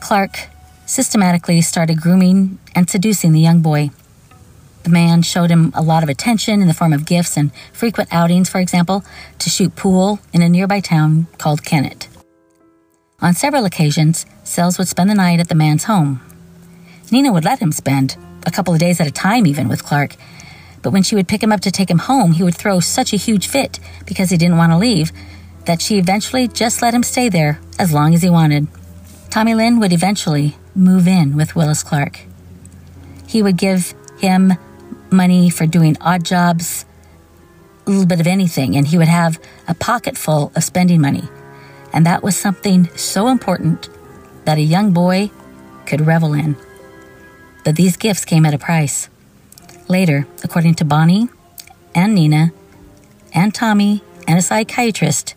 [0.00, 0.48] Clark
[0.84, 3.90] systematically started grooming and seducing the young boy.
[4.82, 8.12] The man showed him a lot of attention in the form of gifts and frequent
[8.12, 9.04] outings, for example,
[9.38, 12.08] to shoot pool in a nearby town called Kennett.
[13.22, 16.20] On several occasions, Sells would spend the night at the man's home.
[17.12, 20.16] Nina would let him spend a couple of days at a time, even with Clark.
[20.82, 23.12] But when she would pick him up to take him home, he would throw such
[23.12, 25.12] a huge fit because he didn't want to leave
[25.66, 28.66] that she eventually just let him stay there as long as he wanted.
[29.30, 32.18] Tommy Lynn would eventually move in with Willis Clark.
[33.28, 34.54] He would give him
[35.12, 36.84] money for doing odd jobs,
[37.86, 41.28] a little bit of anything, and he would have a pocket full of spending money.
[41.92, 43.88] And that was something so important
[44.44, 45.30] that a young boy
[45.86, 46.56] could revel in.
[47.64, 49.08] But these gifts came at a price.
[49.88, 51.28] Later, according to Bonnie
[51.94, 52.52] and Nina
[53.34, 55.34] and Tommy and a psychiatrist,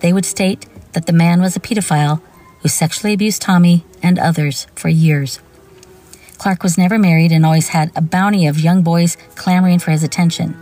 [0.00, 2.20] they would state that the man was a pedophile
[2.60, 5.40] who sexually abused Tommy and others for years.
[6.38, 10.02] Clark was never married and always had a bounty of young boys clamoring for his
[10.02, 10.56] attention.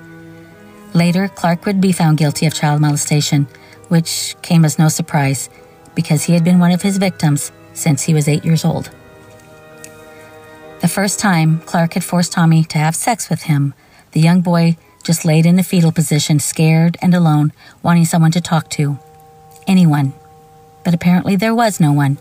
[0.92, 3.46] Later, Clark would be found guilty of child molestation,
[3.90, 5.50] which came as no surprise
[5.94, 8.90] because he had been one of his victims since he was eight years old.
[10.80, 13.74] The first time Clark had forced Tommy to have sex with him,
[14.12, 18.40] the young boy just laid in a fetal position, scared and alone, wanting someone to
[18.40, 18.98] talk to.
[19.66, 20.14] Anyone
[20.84, 22.18] but apparently there was no one,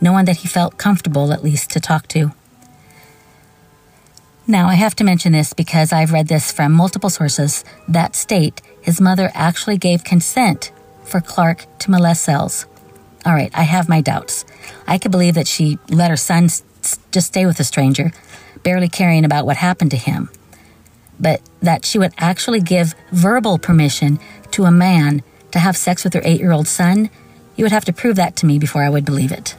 [0.00, 2.32] no one that he felt comfortable at least to talk to.
[4.46, 8.62] Now, I have to mention this because I've read this from multiple sources that state
[8.80, 10.70] his mother actually gave consent
[11.06, 12.66] for Clark to molest Sells.
[13.24, 14.44] All right, I have my doubts.
[14.86, 16.48] I could believe that she let her son
[17.10, 18.12] just stay with a stranger,
[18.62, 20.28] barely caring about what happened to him.
[21.18, 24.18] But that she would actually give verbal permission
[24.52, 27.10] to a man to have sex with her eight year old son
[27.56, 29.56] you would have to prove that to me before I would believe it.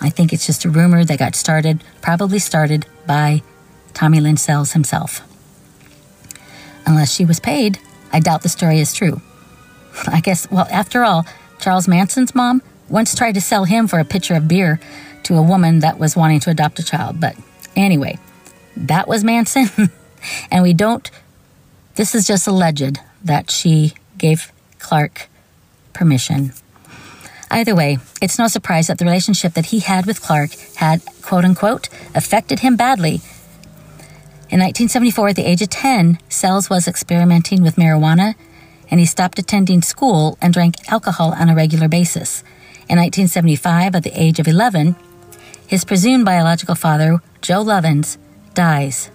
[0.00, 3.42] I think it's just a rumor that got started, probably started by
[3.94, 5.22] Tommy Lynn Sells himself.
[6.86, 7.80] Unless she was paid,
[8.12, 9.20] I doubt the story is true.
[10.06, 11.26] I guess, well, after all,
[11.58, 14.80] Charles Manson's mom once tried to sell him for a pitcher of beer
[15.24, 17.20] to a woman that was wanting to adopt a child.
[17.20, 17.36] But
[17.76, 18.18] anyway,
[18.76, 19.90] that was Manson.
[20.50, 21.10] and we don't,
[21.96, 25.28] this is just alleged that she gave Clark
[25.92, 26.52] permission.
[27.50, 31.44] Either way, it's no surprise that the relationship that he had with Clark had, quote
[31.44, 33.20] unquote, affected him badly.
[34.50, 38.34] In 1974, at the age of 10, Sells was experimenting with marijuana
[38.90, 42.42] and he stopped attending school and drank alcohol on a regular basis.
[42.88, 44.96] In 1975, at the age of 11,
[45.66, 48.16] his presumed biological father, Joe Lovins,
[48.54, 49.10] dies,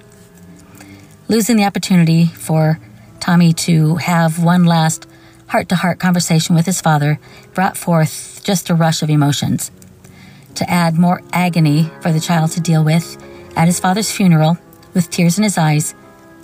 [1.27, 2.79] losing the opportunity for
[3.19, 5.07] Tommy to have one last
[5.47, 7.19] heart to heart conversation with his father
[7.53, 9.71] brought forth just a rush of emotions.
[10.55, 13.17] To add more agony for the child to deal with,
[13.55, 14.57] at his father's funeral,
[14.93, 15.95] with tears in his eyes,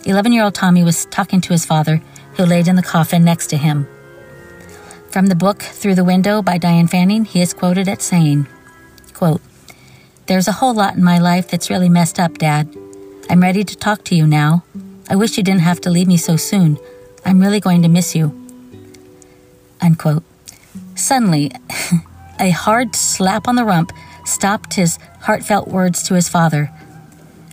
[0.05, 2.01] 11 year old Tommy was talking to his father,
[2.39, 3.85] who laid in the coffin next to him.
[5.11, 8.47] From the book Through the Window by Diane Fanning, he is quoted as saying,
[9.13, 9.41] quote,
[10.27, 12.73] There's a whole lot in my life that's really messed up, Dad.
[13.29, 14.63] I'm ready to talk to you now.
[15.09, 16.79] I wish you didn't have to leave me so soon.
[17.25, 18.31] I'm really going to miss you.
[19.81, 20.23] Unquote.
[20.95, 21.51] Suddenly,
[22.39, 23.91] a hard slap on the rump
[24.23, 26.71] stopped his heartfelt words to his father.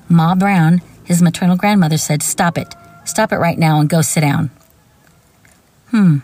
[0.08, 2.72] Ma Brown, his maternal grandmother, said, Stop it.
[3.04, 4.52] Stop it right now and go sit down.
[5.96, 6.18] Hmm.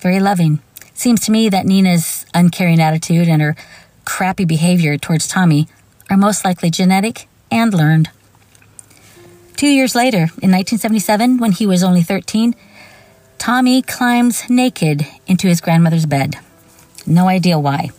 [0.00, 0.58] Very loving.
[0.92, 3.56] Seems to me that Nina's uncaring attitude and her
[4.04, 5.68] crappy behavior towards Tommy
[6.10, 8.10] are most likely genetic and learned.
[9.56, 12.54] Two years later, in 1977, when he was only 13,
[13.38, 16.36] Tommy climbs naked into his grandmother's bed.
[17.06, 17.92] No idea why.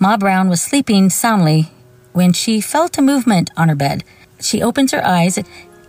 [0.00, 1.70] Ma Brown was sleeping soundly
[2.12, 4.02] when she felt a movement on her bed.
[4.40, 5.38] She opens her eyes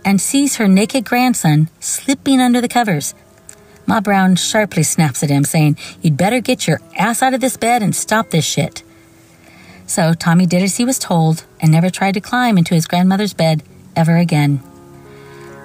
[0.04, 3.12] and sees her naked grandson slipping under the covers.
[3.86, 7.56] Ma Brown sharply snaps at him, saying, You'd better get your ass out of this
[7.56, 8.82] bed and stop this shit.
[9.86, 13.34] So Tommy did as he was told and never tried to climb into his grandmother's
[13.34, 13.62] bed
[13.94, 14.60] ever again.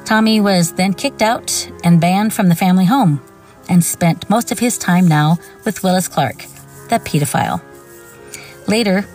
[0.06, 3.22] Tommy was then kicked out and banned from the family home
[3.70, 6.38] and spent most of his time now with Willis Clark,
[6.90, 7.62] the pedophile.
[8.68, 9.06] Later,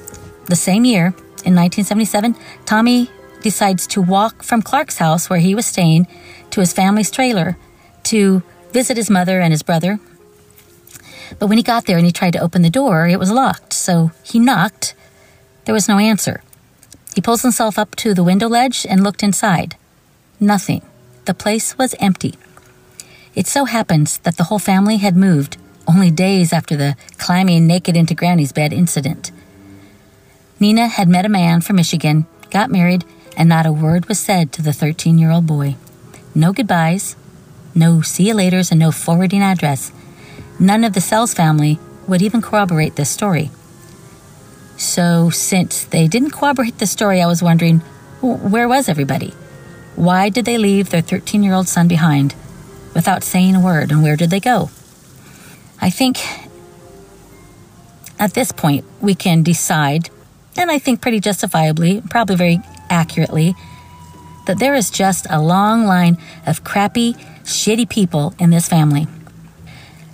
[0.46, 1.06] the same year,
[1.44, 3.10] in 1977, Tommy
[3.42, 6.06] decides to walk from Clark's house where he was staying
[6.50, 7.56] to his family's trailer
[8.04, 8.42] to
[8.76, 9.98] visit his mother and his brother.
[11.38, 13.72] But when he got there and he tried to open the door, it was locked.
[13.72, 14.94] So he knocked.
[15.64, 16.42] There was no answer.
[17.14, 19.76] He pulls himself up to the window ledge and looked inside.
[20.38, 20.82] Nothing.
[21.24, 22.34] The place was empty.
[23.34, 25.56] It so happens that the whole family had moved
[25.88, 29.32] only days after the climbing naked into Granny's bed incident.
[30.60, 33.06] Nina had met a man from Michigan, got married,
[33.38, 35.76] and not a word was said to the 13 year old boy.
[36.34, 37.16] No goodbyes,
[37.76, 39.92] no see you laters, and no forwarding address.
[40.58, 43.50] None of the Sells family would even corroborate this story.
[44.76, 47.80] So, since they didn't corroborate the story, I was wondering
[48.20, 49.34] where was everybody?
[49.94, 52.34] Why did they leave their 13 year old son behind
[52.94, 54.70] without saying a word, and where did they go?
[55.80, 56.18] I think
[58.18, 60.10] at this point we can decide,
[60.56, 63.54] and I think pretty justifiably, probably very accurately,
[64.46, 69.06] that there is just a long line of crappy, shitty people in this family.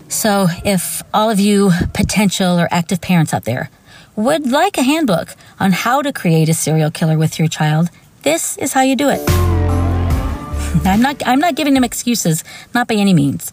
[0.09, 3.71] So, if all of you potential or active parents out there
[4.15, 7.89] would like a handbook on how to create a serial killer with your child,
[8.23, 9.21] this is how you do it.
[10.85, 13.53] I'm not I'm not giving them excuses, not by any means.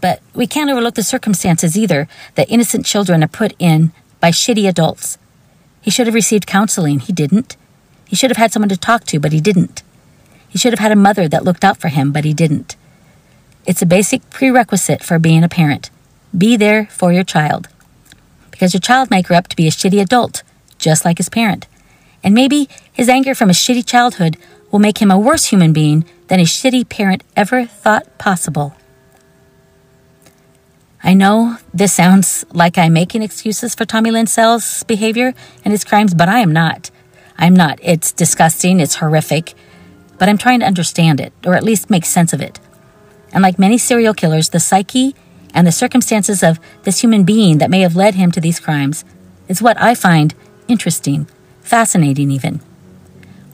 [0.00, 4.68] But we can't overlook the circumstances either that innocent children are put in by shitty
[4.68, 5.18] adults.
[5.80, 7.56] He should have received counseling, he didn't.
[8.06, 9.82] He should have had someone to talk to, but he didn't.
[10.48, 12.76] He should have had a mother that looked out for him, but he didn't.
[13.66, 15.90] It's a basic prerequisite for being a parent.
[16.36, 17.68] Be there for your child.
[18.52, 20.44] Because your child may grow up to be a shitty adult,
[20.78, 21.66] just like his parent.
[22.22, 24.36] And maybe his anger from a shitty childhood
[24.70, 28.76] will make him a worse human being than a shitty parent ever thought possible.
[31.02, 35.84] I know this sounds like I'm making excuses for Tommy Lynn Sells' behavior and his
[35.84, 36.90] crimes, but I am not.
[37.36, 37.78] I'm not.
[37.82, 39.54] It's disgusting, it's horrific,
[40.18, 42.60] but I'm trying to understand it, or at least make sense of it.
[43.32, 45.14] And like many serial killers, the psyche
[45.54, 49.04] and the circumstances of this human being that may have led him to these crimes
[49.48, 50.34] is what I find
[50.68, 51.28] interesting,
[51.60, 52.60] fascinating, even.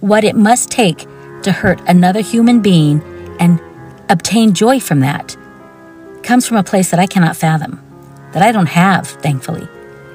[0.00, 1.06] What it must take
[1.42, 3.02] to hurt another human being
[3.38, 3.60] and
[4.08, 5.36] obtain joy from that
[6.22, 7.80] comes from a place that I cannot fathom,
[8.32, 9.68] that I don't have, thankfully,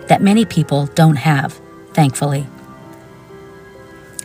[0.08, 1.60] that many people don't have,
[1.94, 2.48] thankfully.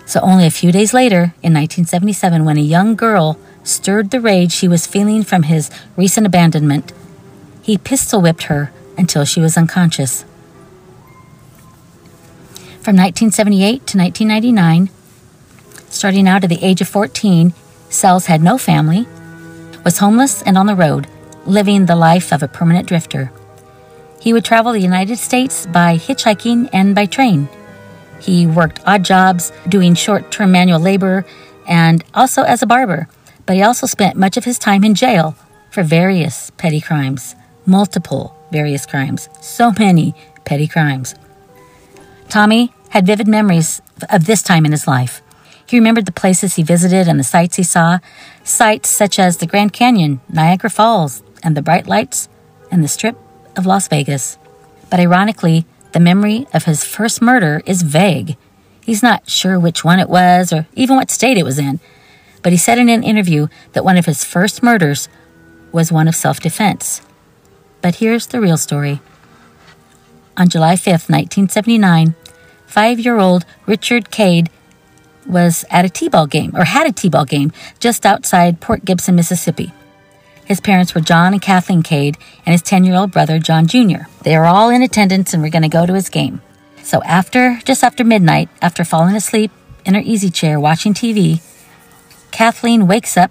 [0.07, 4.59] So, only a few days later, in 1977, when a young girl stirred the rage
[4.59, 6.93] he was feeling from his recent abandonment,
[7.63, 10.25] he pistol whipped her until she was unconscious.
[12.83, 14.91] From 1978 to 1999,
[15.89, 17.53] starting out at the age of 14,
[17.89, 19.07] Sells had no family,
[19.85, 21.07] was homeless and on the road,
[21.45, 23.31] living the life of a permanent drifter.
[24.21, 27.49] He would travel the United States by hitchhiking and by train.
[28.21, 31.27] He worked odd jobs, doing short term manual labor,
[31.67, 33.09] and also as a barber,
[33.47, 35.37] but he also spent much of his time in jail
[35.71, 37.35] for various petty crimes,
[37.67, 40.15] multiple various crimes, so many
[40.45, 41.15] petty crimes.
[42.29, 43.81] Tommy had vivid memories
[44.11, 45.23] of this time in his life.
[45.67, 47.99] He remembered the places he visited and the sights he saw,
[48.45, 52.29] sights such as the Grand Canyon, Niagara Falls, and the bright lights
[52.71, 53.17] and the Strip
[53.57, 54.39] of Las Vegas.
[54.91, 58.37] But ironically, the memory of his first murder is vague.
[58.83, 61.81] He's not sure which one it was or even what state it was in,
[62.43, 65.09] but he said in an interview that one of his first murders
[65.73, 67.03] was one of self defense.
[67.81, 69.01] But here's the real story.
[70.37, 72.15] On July 5th, 1979,
[72.67, 74.51] five year old Richard Cade
[75.27, 78.85] was at a T ball game, or had a T ball game, just outside Port
[78.85, 79.73] Gibson, Mississippi.
[80.45, 84.05] His parents were John and Kathleen Cade and his 10 year old brother, John Jr.
[84.23, 86.41] They are all in attendance and were going to go to his game.
[86.83, 89.53] So, after, just after midnight, after falling asleep
[89.85, 91.41] in her easy chair watching TV,
[92.33, 93.31] Kathleen wakes up,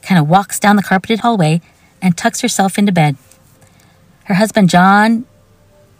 [0.00, 1.60] kind of walks down the carpeted hallway,
[2.00, 3.16] and tucks herself into bed.
[4.24, 5.26] Her husband, John,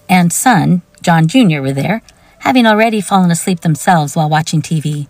[0.09, 2.01] and son, John Jr., were there,
[2.41, 5.09] having already fallen asleep themselves while watching TV.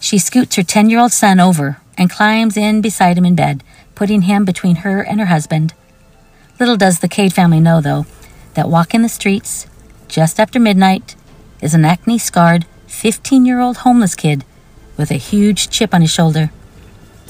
[0.00, 3.64] She scoots her 10 year old son over and climbs in beside him in bed,
[3.94, 5.74] putting him between her and her husband.
[6.60, 8.06] Little does the Cade family know, though,
[8.54, 9.66] that walking the streets
[10.06, 11.16] just after midnight
[11.60, 14.44] is an acne scarred 15 year old homeless kid
[14.96, 16.50] with a huge chip on his shoulder,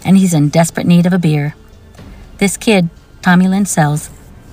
[0.04, 1.54] and he's in desperate need of a beer.
[2.38, 2.90] This kid,
[3.22, 4.10] Tommy Lynn Sells,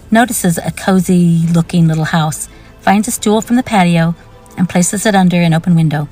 [0.09, 2.47] notices a cozy looking little house,
[2.82, 4.16] finds a stool from the patio,
[4.57, 6.07] and places it under an open window.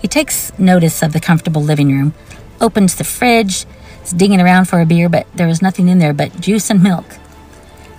[0.00, 2.14] He takes notice of the comfortable living room,
[2.60, 3.66] opens the fridge,
[4.04, 6.82] is digging around for a beer, but there is nothing in there but juice and
[6.82, 7.04] milk.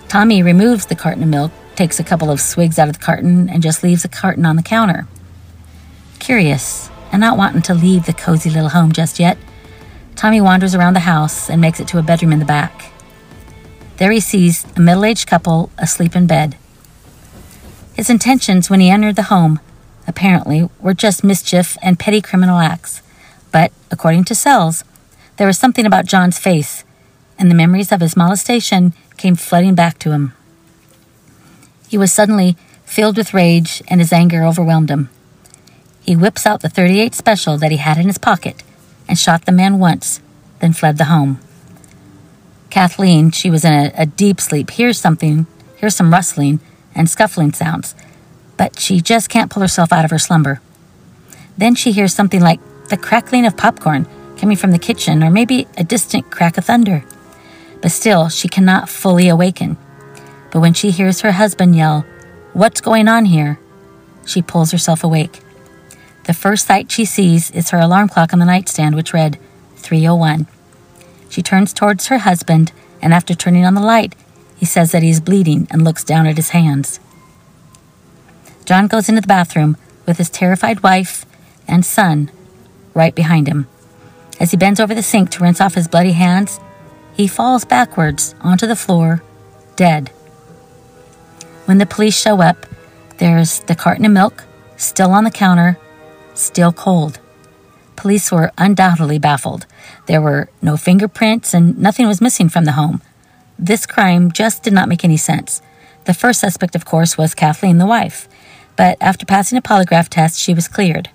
[0.08, 3.48] Tommy removes the carton of milk, takes a couple of swigs out of the carton,
[3.48, 5.06] and just leaves the carton on the counter.
[6.18, 9.38] Curious, and not wanting to leave the cozy little home just yet,
[10.16, 12.92] Tommy wanders around the house and makes it to a bedroom in the back.
[13.96, 16.56] There he sees a middle aged couple asleep in bed.
[17.94, 19.60] His intentions when he entered the home
[20.08, 23.02] apparently, were just mischief and petty criminal acts.
[23.52, 24.82] But, according to Sells,
[25.36, 26.82] there was something about John's face,
[27.38, 30.32] and the memories of his molestation came flooding back to him.
[31.88, 35.10] He was suddenly filled with rage, and his anger overwhelmed him.
[36.08, 38.62] He whips out the 38 special that he had in his pocket
[39.06, 40.22] and shot the man once,
[40.58, 41.38] then fled the home.
[42.70, 45.46] Kathleen, she was in a, a deep sleep, hears something,
[45.76, 46.60] hears some rustling
[46.94, 47.94] and scuffling sounds,
[48.56, 50.62] but she just can't pull herself out of her slumber.
[51.58, 54.06] Then she hears something like the crackling of popcorn
[54.38, 57.04] coming from the kitchen, or maybe a distant crack of thunder.
[57.82, 59.76] But still, she cannot fully awaken.
[60.52, 62.06] But when she hears her husband yell,
[62.54, 63.60] What's going on here?
[64.24, 65.42] she pulls herself awake.
[66.28, 69.38] The first sight she sees is her alarm clock on the nightstand, which read
[69.76, 70.46] 301.
[71.30, 72.70] She turns towards her husband,
[73.00, 74.14] and after turning on the light,
[74.54, 77.00] he says that he is bleeding and looks down at his hands.
[78.66, 81.24] John goes into the bathroom with his terrified wife
[81.66, 82.30] and son
[82.92, 83.66] right behind him.
[84.38, 86.60] As he bends over the sink to rinse off his bloody hands,
[87.14, 89.22] he falls backwards onto the floor,
[89.76, 90.08] dead.
[91.64, 92.66] When the police show up,
[93.16, 94.44] there's the carton of milk
[94.76, 95.78] still on the counter,
[96.40, 97.18] still cold.
[97.96, 99.66] Police were undoubtedly baffled.
[100.06, 103.02] There were no fingerprints and nothing was missing from the home.
[103.58, 105.60] This crime just did not make any sense.
[106.04, 108.28] The first suspect, of course, was Kathleen, the wife
[108.78, 111.10] but after passing a polygraph test, she was cleared.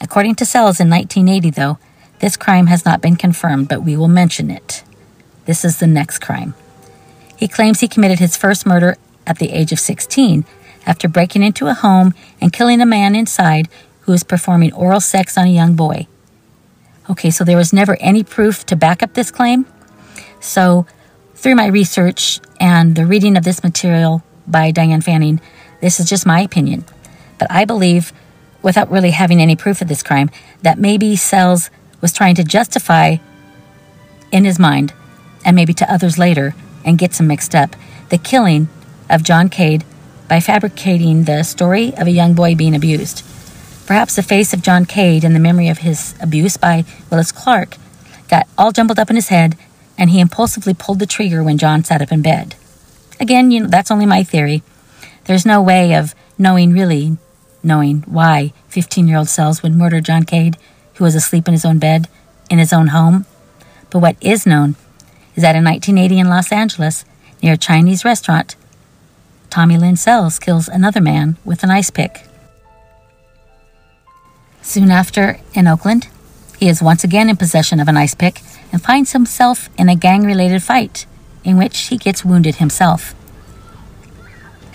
[0.00, 1.78] According to Sells in 1980, though,
[2.20, 4.84] this crime has not been confirmed, but we will mention it.
[5.46, 6.54] This is the next crime.
[7.36, 8.96] He claims he committed his first murder
[9.26, 10.44] at the age of 16
[10.86, 13.68] after breaking into a home and killing a man inside
[14.06, 16.06] who was performing oral sex on a young boy.
[17.10, 19.66] Okay, so there was never any proof to back up this claim.
[20.40, 20.86] So,
[21.34, 25.40] through my research and the reading of this material by Diane Fanning,
[25.80, 26.84] this is just my opinion.
[27.38, 28.12] But I believe,
[28.62, 30.30] without really having any proof of this crime,
[30.62, 31.68] that maybe Sells
[32.00, 33.16] was trying to justify
[34.30, 34.92] in his mind,
[35.44, 36.54] and maybe to others later,
[36.84, 37.74] and gets them mixed up,
[38.10, 38.68] the killing
[39.10, 39.84] of John Cade
[40.28, 43.24] by fabricating the story of a young boy being abused.
[43.86, 47.76] Perhaps the face of John Cade and the memory of his abuse by Willis Clark
[48.28, 49.56] got all jumbled up in his head,
[49.96, 52.56] and he impulsively pulled the trigger when John sat up in bed.
[53.20, 54.62] Again, you know, that's only my theory.
[55.24, 57.16] There's no way of knowing really
[57.62, 60.56] knowing why 15 year old Sells would murder John Cade,
[60.94, 62.08] who was asleep in his own bed,
[62.50, 63.26] in his own home.
[63.90, 64.76] But what is known
[65.34, 67.04] is that in 1980 in Los Angeles,
[67.42, 68.56] near a Chinese restaurant,
[69.50, 72.25] Tommy Lynn Sells kills another man with an ice pick.
[74.66, 76.08] Soon after, in Oakland,
[76.58, 78.40] he is once again in possession of an ice pick
[78.72, 81.06] and finds himself in a gang related fight
[81.44, 83.14] in which he gets wounded himself.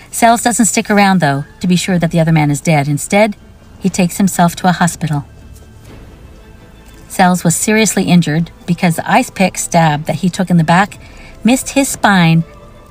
[0.09, 2.87] Sells doesn't stick around, though, to be sure that the other man is dead.
[2.87, 3.35] Instead,
[3.81, 5.25] he takes himself to a hospital.
[7.09, 10.99] Sells was seriously injured because the ice pick stab that he took in the back
[11.43, 12.45] missed his spine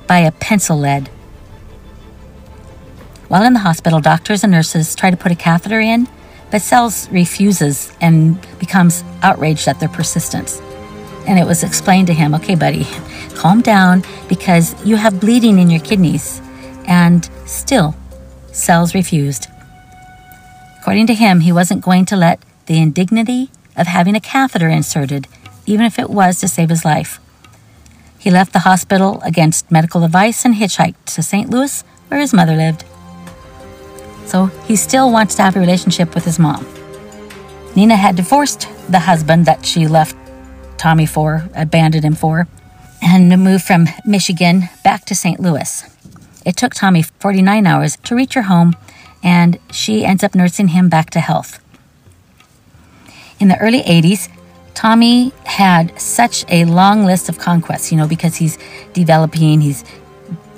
[0.05, 1.07] by a pencil lead.
[3.27, 6.07] While in the hospital, doctors and nurses try to put a catheter in
[6.51, 10.61] but Sells refuses and becomes outraged at their persistence.
[11.25, 12.85] And it was explained to him okay, buddy,
[13.35, 16.41] calm down because you have bleeding in your kidneys.
[16.85, 17.95] And still,
[18.51, 19.47] Sells refused.
[20.79, 25.27] According to him, he wasn't going to let the indignity of having a catheter inserted,
[25.65, 27.19] even if it was to save his life.
[28.19, 31.49] He left the hospital against medical advice and hitchhiked to St.
[31.49, 32.83] Louis, where his mother lived
[34.31, 36.65] so he still wants to have a relationship with his mom.
[37.75, 40.15] Nina had divorced the husband that she left
[40.77, 42.47] Tommy for, abandoned him for,
[43.01, 45.39] and moved from Michigan back to St.
[45.39, 45.83] Louis.
[46.45, 48.75] It took Tommy 49 hours to reach her home,
[49.21, 51.59] and she ends up nursing him back to health.
[53.39, 54.29] In the early 80s,
[54.73, 58.57] Tommy had such a long list of conquests, you know, because he's
[58.93, 59.83] developing, he's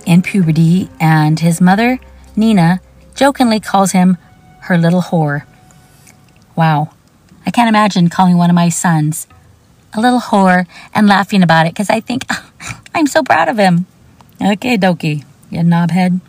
[0.06, 2.00] in puberty, and his mother,
[2.36, 2.80] Nina,
[3.14, 4.18] jokingly calls him
[4.62, 5.44] her little whore.
[6.56, 6.94] Wow.
[7.46, 9.28] I can't imagine calling one of my sons
[9.94, 12.50] a little whore and laughing about it because I think ah,
[12.96, 13.86] I'm so proud of him.
[14.42, 16.20] Okay, Doki, you knobhead.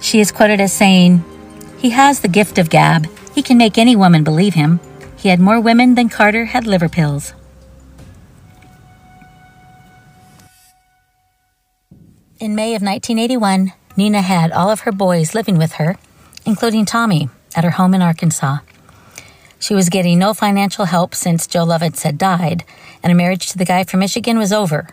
[0.00, 1.24] She is quoted as saying,
[1.78, 3.08] He has the gift of gab.
[3.34, 4.80] He can make any woman believe him.
[5.16, 7.32] He had more women than Carter had liver pills.
[12.38, 15.96] In May of 1981, Nina had all of her boys living with her,
[16.44, 18.58] including Tommy, at her home in Arkansas.
[19.58, 22.64] She was getting no financial help since Joe Lovins had died,
[23.02, 24.88] and a marriage to the guy from Michigan was over.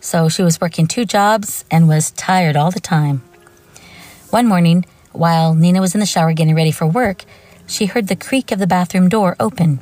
[0.00, 3.22] So she was working two jobs and was tired all the time.
[4.30, 7.24] One morning, while Nina was in the shower getting ready for work,
[7.66, 9.80] she heard the creak of the bathroom door open.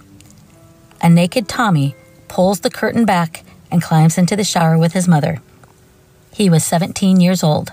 [1.03, 1.95] A naked Tommy
[2.29, 5.43] pulls the curtain back and climbs into the shower with his mother.
[6.33, 7.73] He was 17 years old.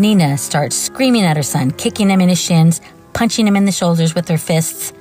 [0.00, 2.80] Nina starts screaming at her son, kicking him in his shins,
[3.12, 4.94] punching him in the shoulders with her fists.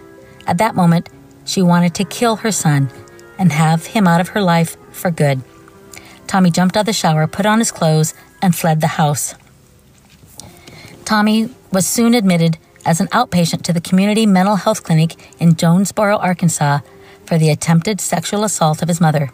[0.46, 1.08] At that moment,
[1.46, 2.92] she wanted to kill her son
[3.38, 5.42] and have him out of her life for good.
[6.28, 9.36] Tommy jumped out of the shower, put on his clothes, and fled the house.
[11.06, 16.18] Tommy was soon admitted as an outpatient to the community mental health clinic in Jonesboro,
[16.18, 16.80] Arkansas,
[17.26, 19.32] for the attempted sexual assault of his mother.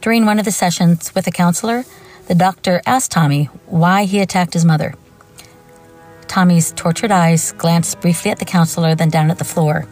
[0.00, 1.84] During one of the sessions with a counselor,
[2.30, 4.94] the doctor asked Tommy why he attacked his mother.
[6.28, 9.88] Tommy's tortured eyes glanced briefly at the counselor, then down at the floor.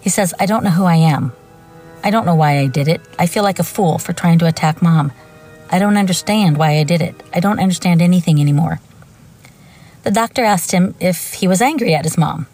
[0.00, 1.32] He says, I don't know who I am.
[2.04, 3.00] I don't know why I did it.
[3.18, 5.10] I feel like a fool for trying to attack mom.
[5.68, 7.20] I don't understand why I did it.
[7.34, 8.78] I don't understand anything anymore.
[10.04, 12.46] The doctor asked him if he was angry at his mom.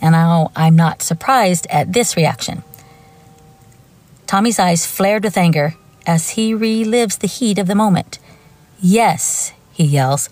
[0.00, 2.62] And now I'm not surprised at this reaction.
[4.26, 5.74] Tommy's eyes flared with anger
[6.06, 8.18] as he relives the heat of the moment.
[8.80, 10.28] Yes, he yells.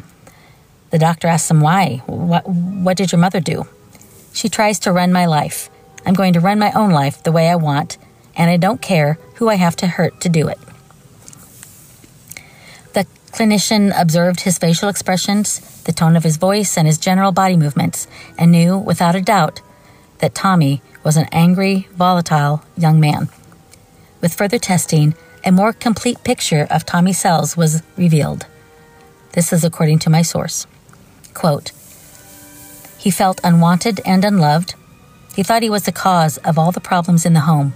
[0.90, 2.02] The doctor asks him why.
[2.06, 3.66] What, what did your mother do?
[4.32, 5.70] She tries to run my life.
[6.04, 7.98] I'm going to run my own life the way I want,
[8.34, 10.58] and I don't care who I have to hurt to do it.
[12.94, 17.56] The clinician observed his facial expressions, the tone of his voice, and his general body
[17.56, 18.06] movements,
[18.38, 19.60] and knew without a doubt
[20.18, 23.28] that Tommy was an angry, volatile young man.
[24.20, 25.14] With further testing,
[25.44, 28.46] a more complete picture of Tommy Sells was revealed.
[29.32, 30.66] This is according to my source.
[31.34, 31.72] Quote,
[32.98, 34.74] he felt unwanted and unloved.
[35.34, 37.72] He thought he was the cause of all the problems in the home.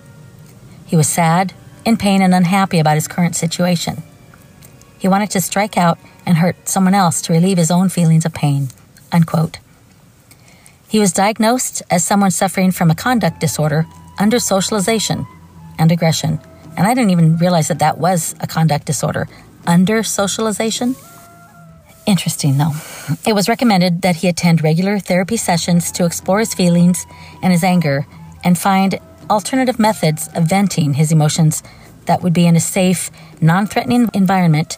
[0.85, 1.55] He was sad,
[1.87, 4.03] in pain, and unhappy about his current situation.
[4.99, 8.35] He wanted to strike out and hurt someone else to relieve his own feelings of
[8.35, 8.69] pain.
[9.12, 9.61] Unquote.
[10.89, 13.87] He was diagnosed as someone suffering from a conduct disorder
[14.19, 15.27] under socialization
[15.79, 16.39] and aggression
[16.77, 19.29] and I didn't even realize that that was a conduct disorder
[19.66, 20.97] under socialization.
[22.07, 22.72] Interesting, though.
[23.27, 27.07] It was recommended that he attend regular therapy sessions to explore his feelings
[27.43, 28.07] and his anger
[28.43, 29.01] and find
[29.31, 31.62] alternative methods of venting his emotions
[32.07, 33.11] that would be in a safe,
[33.41, 34.77] non threatening environment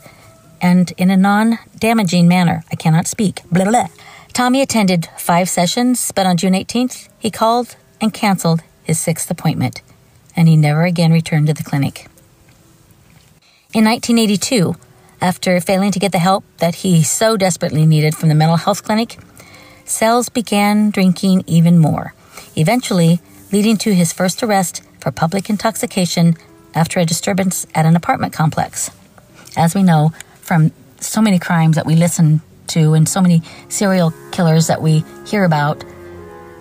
[0.60, 2.64] and in a non damaging manner.
[2.70, 3.42] I cannot speak.
[3.50, 3.88] Blah, blah.
[4.32, 9.82] Tommy attended five sessions, but on June 18th, he called and canceled his sixth appointment,
[10.36, 12.06] and he never again returned to the clinic.
[13.72, 14.76] In 1982,
[15.20, 18.84] after failing to get the help that he so desperately needed from the mental health
[18.84, 19.18] clinic,
[19.84, 22.12] Sells began drinking even more,
[22.56, 23.20] eventually
[23.52, 26.36] leading to his first arrest for public intoxication
[26.74, 28.90] after a disturbance at an apartment complex.
[29.56, 34.12] As we know from so many crimes that we listen to and so many serial
[34.32, 35.84] killers that we hear about,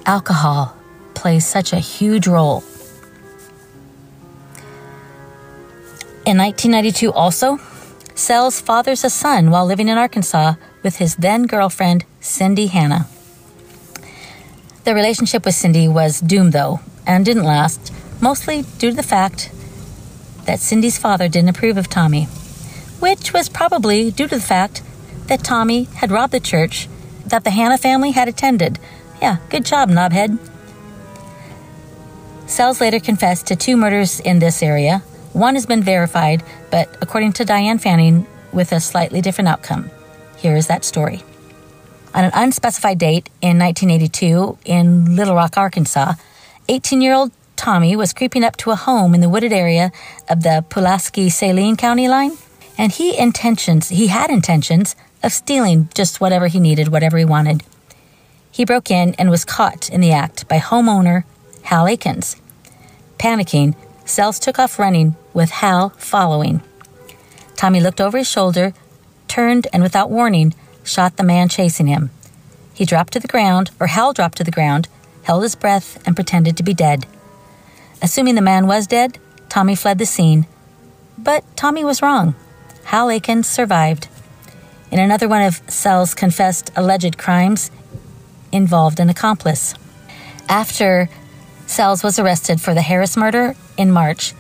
[0.06, 0.76] alcohol
[1.16, 2.64] plays such a huge role.
[6.26, 7.60] In 1992, also,
[8.16, 10.54] Sells fathers a son while living in Arkansas
[10.84, 13.08] with his then girlfriend, Cindy Hanna.
[14.86, 19.52] The relationship with Cindy was doomed, though, and didn't last, mostly due to the fact
[20.46, 22.24] that Cindy's father didn't approve of Tommy,
[23.02, 24.82] which was probably due to the fact
[25.28, 26.88] that Tommy had robbed the church
[27.26, 28.80] that the Hanna family had attended.
[29.22, 30.40] Yeah, good job, knobhead.
[32.48, 35.04] Sells later confessed to two murders in this area.
[35.36, 39.92] One has been verified, but according to Diane Fanning, with a slightly different outcome.
[40.38, 41.24] Here is that story.
[42.14, 46.14] On an unspecified date in 1982 in Little Rock, Arkansas,
[46.70, 49.92] 18 year old Tommy was creeping up to a home in the wooded area
[50.30, 52.32] of the Pulaski Saline County line,
[52.78, 57.62] and he intentions he had intentions of stealing just whatever he needed, whatever he wanted.
[58.50, 61.26] He broke in and was caught in the act by homeowner
[61.64, 62.38] Hal Akins.
[63.18, 63.76] Panicking,
[64.06, 66.62] Sells took off running with Hal following.
[67.56, 68.74] Tommy looked over his shoulder,
[69.28, 70.54] turned, and without warning,
[70.84, 72.12] shot the man chasing him.
[72.74, 74.88] He dropped to the ground, or Hal dropped to the ground,
[75.24, 77.08] held his breath, and pretended to be dead.
[78.02, 79.18] Assuming the man was dead,
[79.50, 80.46] Tommy fled the scene.
[81.18, 82.36] But Tommy was wrong.
[82.86, 84.08] Hal Akins survived.
[84.92, 87.72] In another one of Sells' confessed alleged crimes,
[88.52, 89.74] involved an accomplice.
[90.48, 91.10] After
[91.66, 94.32] Sells was arrested for the Harris murder in March,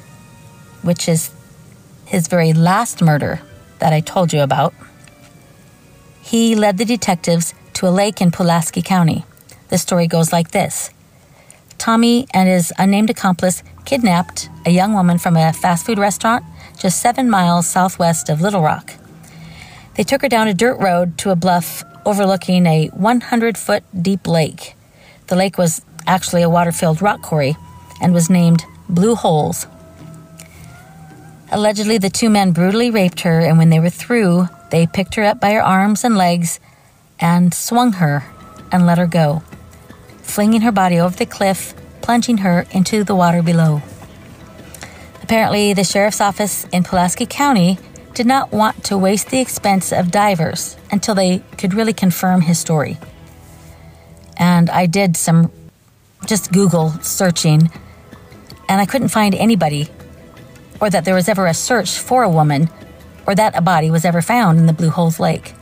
[0.81, 1.31] which is
[2.05, 3.41] his very last murder
[3.79, 4.73] that I told you about,
[6.21, 9.25] he led the detectives to a lake in Pulaski County.
[9.69, 10.91] The story goes like this
[11.77, 16.43] Tommy and his unnamed accomplice kidnapped a young woman from a fast food restaurant
[16.79, 18.93] just seven miles southwest of Little Rock.
[19.95, 24.27] They took her down a dirt road to a bluff overlooking a 100 foot deep
[24.27, 24.75] lake.
[25.27, 27.55] The lake was actually a water filled rock quarry
[28.01, 29.67] and was named Blue Holes.
[31.51, 35.23] Allegedly, the two men brutally raped her, and when they were through, they picked her
[35.23, 36.59] up by her arms and legs
[37.19, 38.23] and swung her
[38.71, 39.41] and let her go,
[40.21, 43.81] flinging her body over the cliff, plunging her into the water below.
[45.23, 47.79] Apparently, the sheriff's office in Pulaski County
[48.13, 52.59] did not want to waste the expense of divers until they could really confirm his
[52.59, 52.97] story.
[54.37, 55.51] And I did some
[56.25, 57.71] just Google searching,
[58.67, 59.89] and I couldn't find anybody,
[60.79, 62.69] or that there was ever a search for a woman,
[63.27, 65.53] or that a body was ever found in the Blue Holes Lake.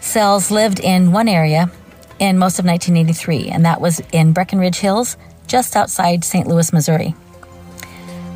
[0.00, 1.70] Sells lived in one area
[2.18, 5.16] in most of 1983, and that was in Breckenridge Hills,
[5.46, 6.46] just outside St.
[6.46, 7.14] Louis, Missouri.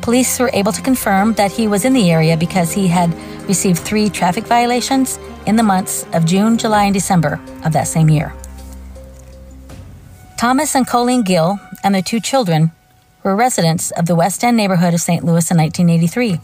[0.01, 3.13] Police were able to confirm that he was in the area because he had
[3.47, 8.09] received three traffic violations in the months of June, July, and December of that same
[8.09, 8.33] year.
[10.37, 12.71] Thomas and Colleen Gill and their two children
[13.23, 15.23] were residents of the West End neighborhood of St.
[15.23, 16.39] Louis in 1983.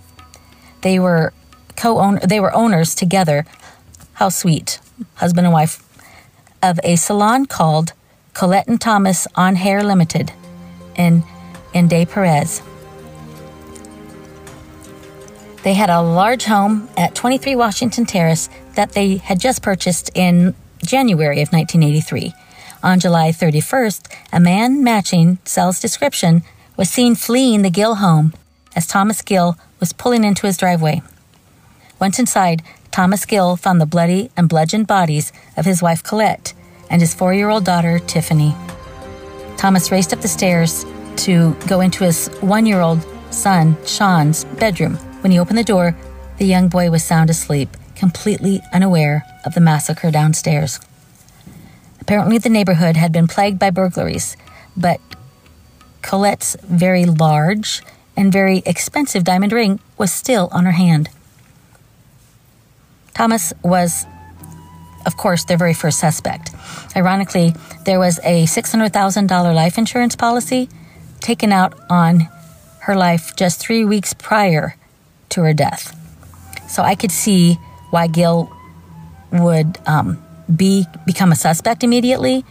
[0.82, 1.34] They were
[1.76, 3.46] co-owner they were owners together.
[4.14, 4.80] How sweet,
[5.16, 5.84] husband and wife
[6.62, 7.94] of a salon called
[8.34, 10.32] Colette and Thomas on Hair Limited
[10.96, 11.24] in
[11.74, 12.62] in Des Peres.
[15.64, 20.56] They had a large home at 23 Washington Terrace that they had just purchased in
[20.84, 22.34] January of 1983.
[22.82, 26.44] On July 31st, a man matching Sells' description
[26.80, 28.32] was seen fleeing the Gill home
[28.74, 31.02] as Thomas Gill was pulling into his driveway.
[32.00, 36.54] Once inside, Thomas Gill found the bloody and bludgeoned bodies of his wife Colette
[36.90, 38.56] and his four year old daughter Tiffany.
[39.58, 40.86] Thomas raced up the stairs
[41.18, 44.96] to go into his one year old son Sean's bedroom.
[45.20, 45.98] When he opened the door,
[46.38, 50.80] the young boy was sound asleep, completely unaware of the massacre downstairs.
[52.00, 54.38] Apparently, the neighborhood had been plagued by burglaries,
[54.78, 55.02] but
[56.02, 57.82] Colette's very large
[58.16, 61.10] and very expensive diamond ring was still on her hand.
[63.14, 64.06] Thomas was,
[65.06, 66.52] of course, their very first suspect.
[66.96, 67.54] Ironically,
[67.86, 70.70] there was a $600,000 life insurance policy
[71.20, 72.30] taken out on
[72.82, 74.76] her life just three weeks prior
[75.30, 75.96] to her death.
[76.70, 77.56] So I could see
[77.90, 78.52] why Gill
[79.32, 80.22] would um,
[80.54, 82.46] be become a suspect immediately,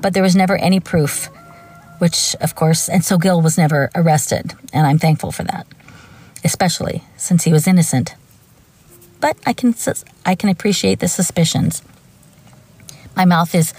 [0.00, 1.28] but there was never any proof,
[1.98, 5.66] which of course, and so Gill was never arrested, and I'm thankful for that,
[6.44, 8.14] especially since he was innocent.
[9.20, 9.74] But I can
[10.24, 11.82] I can appreciate the suspicions.
[13.16, 13.74] My mouth is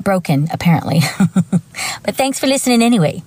[0.00, 1.00] broken, apparently.
[2.02, 3.22] but thanks for listening anyway.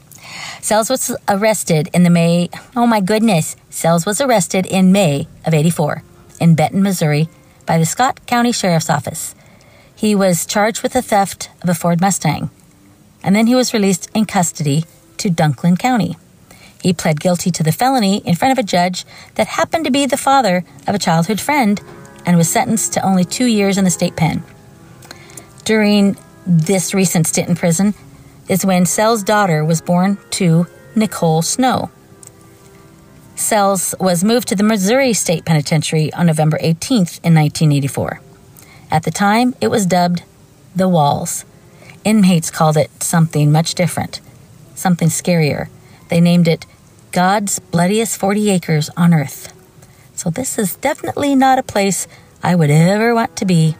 [0.61, 5.53] Sells was arrested in the May, oh my goodness, Sells was arrested in May of
[5.53, 6.03] 84
[6.39, 7.29] in Benton, Missouri
[7.65, 9.35] by the Scott County Sheriff's Office.
[9.95, 12.49] He was charged with the theft of a Ford Mustang,
[13.23, 14.85] and then he was released in custody
[15.17, 16.17] to Dunklin County.
[16.81, 19.05] He pled guilty to the felony in front of a judge
[19.35, 21.81] that happened to be the father of a childhood friend
[22.25, 24.43] and was sentenced to only two years in the state pen.
[25.65, 27.93] During this recent stint in prison
[28.47, 31.91] is when Sells' daughter was born to Nicole Snow.
[33.35, 38.21] Sells was moved to the Missouri State Penitentiary on November 18th in 1984.
[38.89, 40.23] At the time, it was dubbed
[40.75, 41.45] the Walls.
[42.07, 44.21] Inmates called it something much different,
[44.75, 45.67] something scarier.
[46.07, 46.65] They named it
[47.11, 49.51] God's Bloodiest 40 Acres on Earth.
[50.15, 52.07] So, this is definitely not a place
[52.41, 53.75] I would ever want to be.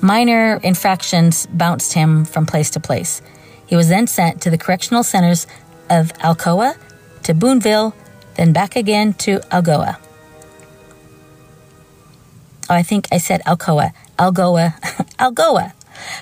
[0.00, 3.20] Minor infractions bounced him from place to place.
[3.66, 5.48] He was then sent to the correctional centers
[5.90, 6.76] of Alcoa,
[7.24, 7.96] to Boonville,
[8.36, 9.98] then back again to Algoa.
[12.70, 13.90] Oh, I think I said Alcoa.
[14.20, 14.74] Algoa.
[15.18, 15.72] Algoa.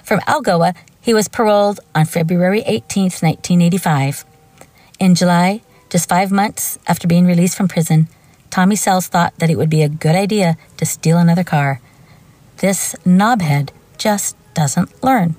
[0.03, 0.75] From Algoa,
[1.09, 4.27] he was paroled on February 18, 1985.
[4.99, 8.09] In July, just five months after being released from prison,
[8.51, 11.81] Tommy Sells thought that it would be a good idea to steal another car.
[12.59, 15.35] This knobhead just doesn't learn.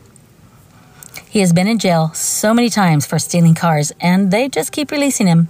[1.30, 4.90] He has been in jail so many times for stealing cars, and they just keep
[4.90, 5.50] releasing him.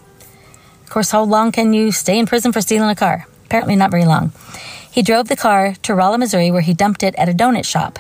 [0.83, 3.25] Of course, how long can you stay in prison for stealing a car?
[3.45, 4.33] Apparently, not very long.
[4.91, 7.99] He drove the car to Rolla, Missouri, where he dumped it at a donut shop.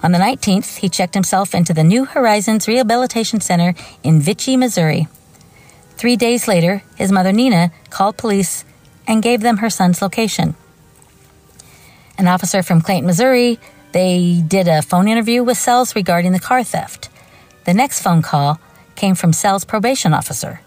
[0.00, 3.74] On the 19th, he checked himself into the New Horizons Rehabilitation Center
[4.04, 5.08] in Vichy, Missouri.
[5.96, 8.64] Three days later, his mother Nina called police
[9.08, 10.54] and gave them her son's location.
[12.16, 13.58] An officer from Clayton, Missouri,
[13.90, 17.08] they did a phone interview with Sells regarding the car theft.
[17.64, 18.60] The next phone call
[18.94, 20.60] came from Sells' probation officer.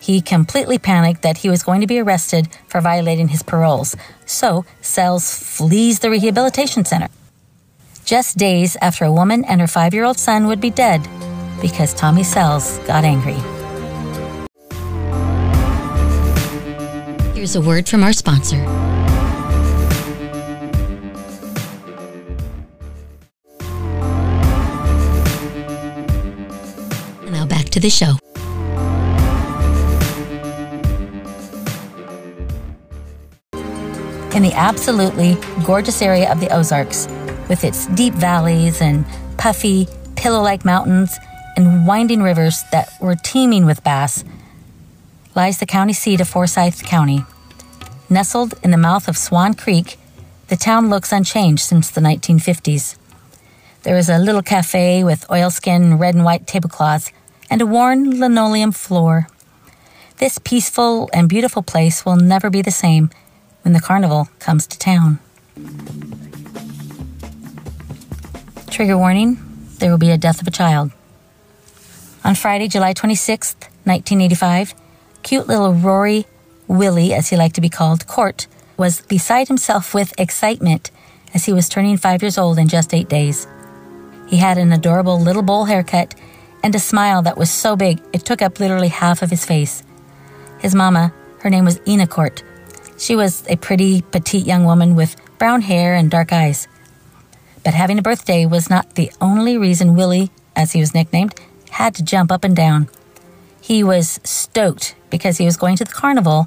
[0.00, 3.94] He completely panicked that he was going to be arrested for violating his paroles,
[4.26, 7.08] so Sells flees the rehabilitation center.
[8.04, 11.06] Just days after a woman and her five year old son would be dead
[11.60, 13.38] because Tommy Sells got angry.
[17.34, 18.58] Here's a word from our sponsor.
[27.30, 28.16] Now back to the show.
[34.34, 37.06] In the absolutely gorgeous area of the Ozarks,
[37.50, 39.04] with its deep valleys and
[39.36, 41.18] puffy, pillow like mountains
[41.56, 44.24] and winding rivers that were teeming with bass,
[45.34, 47.24] lies the county seat of Forsyth County.
[48.08, 49.98] Nestled in the mouth of Swan Creek,
[50.46, 52.96] the town looks unchanged since the 1950s.
[53.82, 57.10] There is a little cafe with oilskin red and white tablecloths
[57.50, 59.26] and a worn linoleum floor.
[60.18, 63.10] This peaceful and beautiful place will never be the same
[63.62, 65.18] when the carnival comes to town.
[68.70, 69.36] Trigger warning
[69.78, 70.92] there will be a death of a child.
[72.24, 74.74] On Friday, July 26th, 1985,
[75.22, 76.26] cute little Rory
[76.68, 78.46] Willie, as he liked to be called, Cordt,
[78.76, 80.90] was beside himself with excitement
[81.34, 83.46] as he was turning five years old in just eight days.
[84.28, 86.14] He had an adorable little bowl haircut
[86.62, 89.82] and a smile that was so big it took up literally half of his face.
[90.60, 92.44] His mama, her name was Ina Cordt.
[92.98, 96.68] She was a pretty, petite young woman with brown hair and dark eyes.
[97.64, 101.34] But having a birthday was not the only reason Willie, as he was nicknamed,
[101.70, 102.88] had to jump up and down.
[103.60, 106.46] He was stoked because he was going to the carnival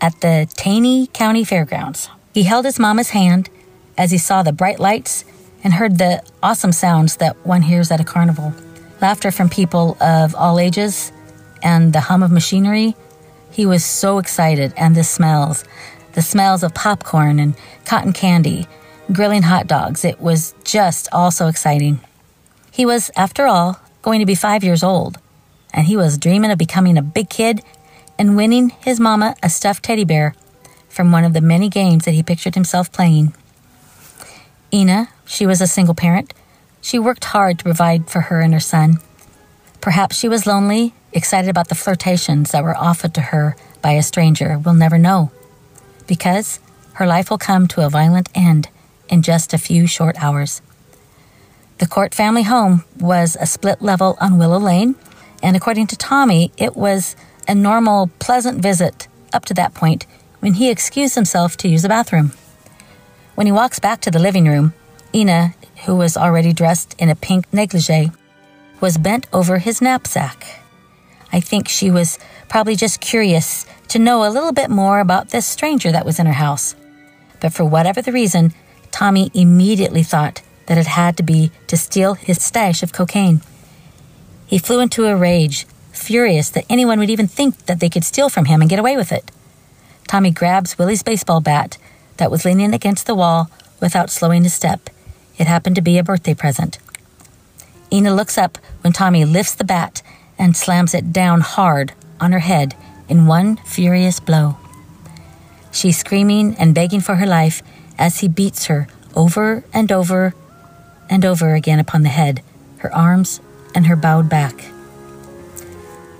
[0.00, 2.08] at the Taney County Fairgrounds.
[2.34, 3.48] He held his mama's hand
[3.96, 5.24] as he saw the bright lights
[5.64, 8.54] and heard the awesome sounds that one hears at a carnival
[9.00, 11.12] laughter from people of all ages,
[11.62, 12.94] and the hum of machinery.
[13.50, 15.64] He was so excited, and the smells
[16.14, 17.54] the smells of popcorn and
[17.84, 18.66] cotton candy,
[19.12, 20.04] grilling hot dogs.
[20.04, 22.00] It was just all so exciting.
[22.70, 25.18] He was, after all, going to be five years old,
[25.72, 27.62] and he was dreaming of becoming a big kid
[28.18, 30.34] and winning his mama a stuffed teddy bear
[30.88, 33.34] from one of the many games that he pictured himself playing.
[34.72, 36.34] Ina, she was a single parent.
[36.80, 38.98] She worked hard to provide for her and her son.
[39.80, 44.02] Perhaps she was lonely, excited about the flirtations that were offered to her by a
[44.02, 44.58] stranger.
[44.58, 45.30] We'll never know.
[46.06, 46.60] Because
[46.94, 48.68] her life will come to a violent end
[49.08, 50.62] in just a few short hours.
[51.78, 54.96] The Cordt family home was a split level on Willow Lane,
[55.42, 57.14] and according to Tommy, it was
[57.46, 60.06] a normal, pleasant visit up to that point
[60.40, 62.32] when he excused himself to use the bathroom.
[63.34, 64.74] When he walks back to the living room,
[65.14, 65.54] Ina,
[65.84, 68.10] who was already dressed in a pink negligee,
[68.80, 70.44] was bent over his knapsack.
[71.32, 75.46] I think she was probably just curious to know a little bit more about this
[75.46, 76.74] stranger that was in her house.
[77.40, 78.52] But for whatever the reason,
[78.98, 83.42] Tommy immediately thought that it had to be to steal his stash of cocaine.
[84.44, 88.28] He flew into a rage, furious that anyone would even think that they could steal
[88.28, 89.30] from him and get away with it.
[90.08, 91.78] Tommy grabs Willie's baseball bat
[92.16, 94.90] that was leaning against the wall without slowing his step.
[95.38, 96.80] It happened to be a birthday present.
[97.92, 100.02] Ina looks up when Tommy lifts the bat
[100.40, 102.74] and slams it down hard on her head
[103.08, 104.56] in one furious blow.
[105.70, 107.62] She's screaming and begging for her life
[107.98, 110.34] as he beats her over and over
[111.10, 112.42] and over again upon the head,
[112.78, 113.40] her arms,
[113.74, 114.70] and her bowed back.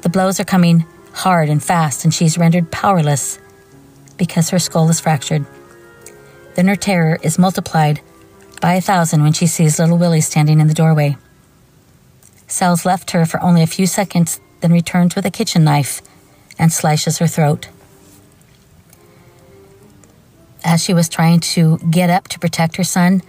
[0.02, 3.38] The blows are coming hard and fast, and she's rendered powerless
[4.16, 5.46] because her skull is fractured.
[6.54, 8.00] Then her terror is multiplied
[8.60, 11.16] by a thousand when she sees little Willie standing in the doorway.
[12.46, 16.00] Sells left her for only a few seconds, then returns with a kitchen knife
[16.58, 17.68] and slashes her throat.
[20.64, 23.22] As she was trying to get up to protect her son,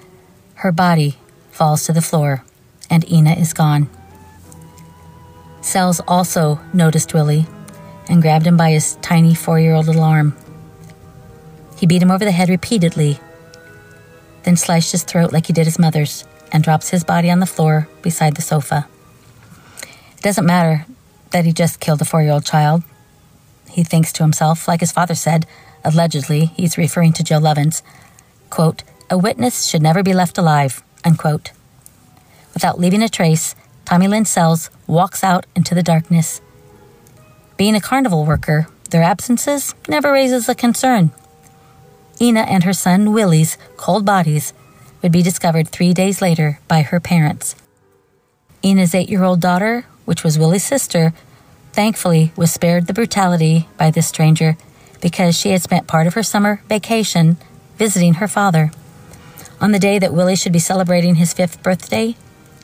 [0.55, 1.17] her body
[1.51, 2.43] falls to the floor,
[2.89, 3.89] and Ina is gone.
[5.61, 7.45] Sells also noticed Willie
[8.07, 10.35] and grabbed him by his tiny four year old little arm.
[11.77, 13.19] He beat him over the head repeatedly,
[14.43, 17.45] then sliced his throat like he did his mother's, and drops his body on the
[17.45, 18.87] floor beside the sofa.
[20.17, 20.85] It doesn't matter
[21.31, 22.83] that he just killed a four year old child.
[23.69, 25.45] He thinks to himself, like his father said,
[25.83, 27.81] allegedly, he's referring to Joe Lovins,
[28.49, 31.51] quote, a witness should never be left alive, unquote.
[32.53, 33.55] Without leaving a trace,
[33.85, 36.41] Tommy Lynn Sells walks out into the darkness.
[37.57, 41.11] Being a carnival worker, their absences never raises a concern.
[42.21, 44.53] Ina and her son Willie's cold bodies
[45.01, 47.55] would be discovered three days later by her parents.
[48.61, 51.13] Ina's eight year old daughter, which was Willie's sister,
[51.71, 54.57] thankfully was spared the brutality by this stranger
[55.01, 57.37] because she had spent part of her summer vacation
[57.77, 58.71] visiting her father.
[59.61, 62.15] On the day that Willie should be celebrating his fifth birthday,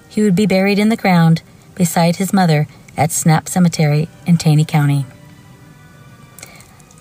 [0.09, 1.41] he would be buried in the ground
[1.75, 2.67] beside his mother
[2.97, 5.05] at Snap Cemetery in Taney County.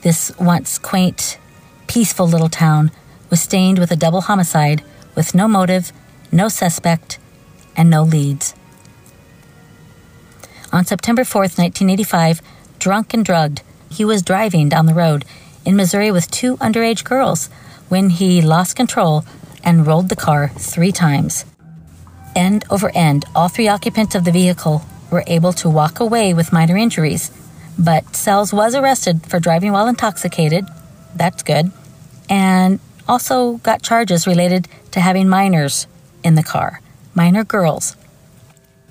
[0.03, 1.39] This once quaint
[1.87, 2.91] peaceful little town
[3.30, 4.82] was stained with a double homicide
[5.14, 5.93] with no motive,
[6.32, 7.18] no suspect,
[7.76, 8.55] and no leads.
[10.72, 12.43] On September 4th, 1985,
[12.80, 15.24] drunk and drugged, he was driving down the road
[15.64, 17.49] in Missouri with two underage girls
[17.89, 19.24] when he lost control
[19.62, 21.45] and rolled the car three times.
[22.35, 26.53] End over end, all three occupants of the vehicle were able to walk away with
[26.53, 27.30] minor injuries,
[27.78, 30.66] but Sells was arrested for driving while intoxicated.
[31.14, 31.72] That's good
[32.28, 35.87] and also got charges related to having minors
[36.22, 36.80] in the car,
[37.14, 37.97] minor girls.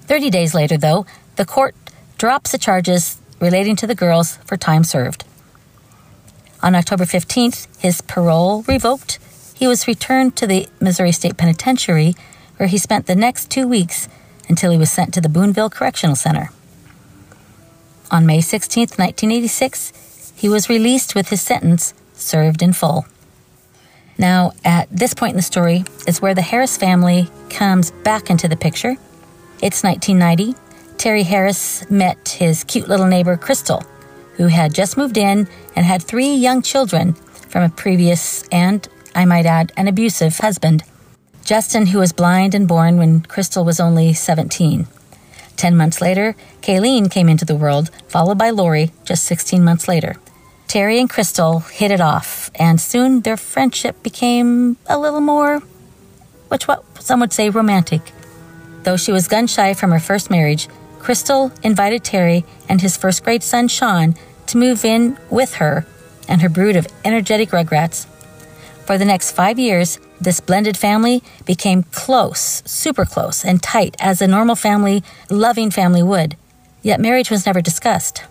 [0.01, 1.75] 30 days later, though, the court
[2.17, 5.25] drops the charges relating to the girls for time served.
[6.61, 9.19] On October 15th, his parole revoked.
[9.53, 12.15] He was returned to the Missouri State Penitentiary,
[12.55, 14.07] where he spent the next two weeks
[14.47, 16.51] until he was sent to the Boonville Correctional Center.
[18.09, 23.05] On May 16, 1986, he was released with his sentence served in full.
[24.17, 28.47] Now, at this point in the story is where the Harris family comes back into
[28.47, 28.95] the picture.
[29.61, 30.55] It's 1990.
[31.03, 33.83] Terry Harris met his cute little neighbor, Crystal,
[34.35, 37.11] who had just moved in and had three young children
[37.49, 40.83] from a previous and, I might add, an abusive husband.
[41.43, 44.87] Justin, who was blind and born when Crystal was only 17.
[45.57, 50.15] Ten months later, Kayleen came into the world, followed by Lori just 16 months later.
[50.69, 55.59] Terry and Crystal hit it off, and soon their friendship became a little more,
[56.47, 58.13] which what some would say romantic.
[58.83, 60.69] Though she was gun shy from her first marriage,
[61.03, 64.15] Crystal invited Terry and his first grade son Sean
[64.47, 65.85] to move in with her
[66.29, 68.05] and her brood of energetic rugrats.
[68.85, 74.21] For the next five years, this blended family became close, super close, and tight as
[74.21, 76.37] a normal family, loving family would.
[76.81, 78.23] Yet marriage was never discussed.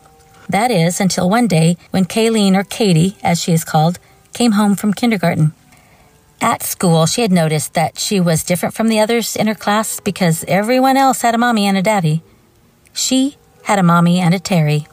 [0.48, 3.98] That is, until one day when Kayleen, or Katie as she is called,
[4.32, 5.52] came home from kindergarten.
[6.40, 10.00] At school, she had noticed that she was different from the others in her class
[10.00, 12.22] because everyone else had a mommy and a daddy.
[12.92, 14.86] She had a mommy and a Terry.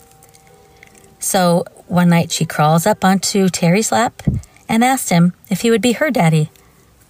[1.20, 4.22] So one night she crawls up onto Terry's lap
[4.68, 6.50] and asked him if he would be her daddy.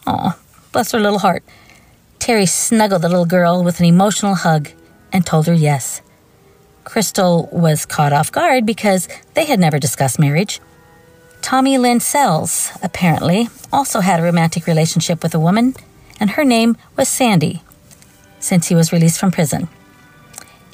[0.08, 0.40] Oh,
[0.72, 1.44] bless her little heart.
[2.18, 4.70] Terry snuggled the little girl with an emotional hug
[5.12, 6.02] and told her yes.
[6.84, 10.60] Crystal was caught off guard because they had never discussed marriage.
[11.42, 15.76] Tommy Lynn Sells, apparently, also had a romantic relationship with a woman,
[16.20, 17.62] and her name was Sandy,
[18.40, 19.70] since he was released from prison.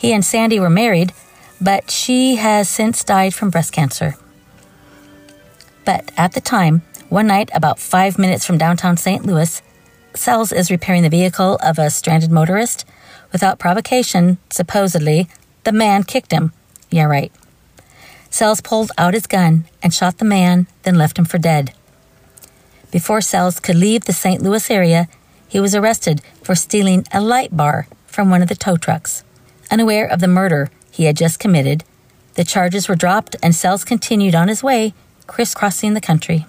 [0.06, 1.14] He and Sandy were married,
[1.60, 4.14] but she has since died from breast cancer.
[5.84, 9.26] But at the time, one night about five minutes from downtown St.
[9.26, 9.64] Louis,
[10.14, 12.86] Sells is repairing the vehicle of a stranded motorist.
[13.32, 15.28] Without provocation, supposedly,
[15.64, 16.54] the man kicked him.
[16.92, 17.32] Yeah, right.
[18.30, 21.74] Sells pulled out his gun and shot the man, then left him for dead.
[22.92, 24.40] Before Sells could leave the St.
[24.40, 25.08] Louis area,
[25.48, 29.24] he was arrested for stealing a light bar from one of the tow trucks.
[29.72, 31.84] Unaware of the murder he had just committed,
[32.36, 34.94] the charges were dropped and Sells continued on his way,
[35.28, 36.46] crisscrossing the country.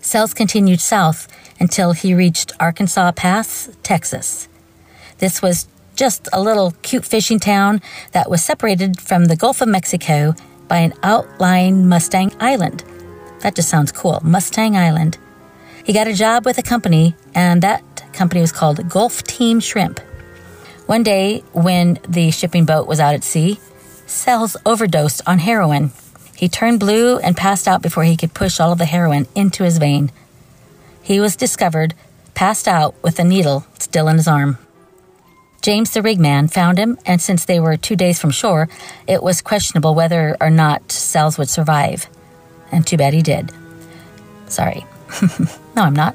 [0.00, 1.28] Sells continued south
[1.58, 4.48] until he reached Arkansas Pass, Texas.
[5.18, 7.80] This was just a little cute fishing town
[8.12, 10.34] that was separated from the Gulf of Mexico
[10.68, 12.84] by an outlying Mustang Island.
[13.40, 14.20] That just sounds cool.
[14.22, 15.18] Mustang Island.
[15.84, 20.00] He got a job with a company, and that company was called Gulf Team Shrimp.
[20.86, 23.58] One day, when the shipping boat was out at sea,
[24.06, 25.92] Sells overdosed on heroin.
[26.36, 29.64] He turned blue and passed out before he could push all of the heroin into
[29.64, 30.12] his vein.
[31.02, 31.94] He was discovered
[32.34, 34.58] passed out with a needle still in his arm.
[35.62, 38.68] James the rigman found him, and since they were two days from shore,
[39.06, 42.06] it was questionable whether or not Sells would survive.
[42.70, 43.50] And too bad he did.
[44.46, 44.84] Sorry.
[45.74, 46.14] no, I'm not.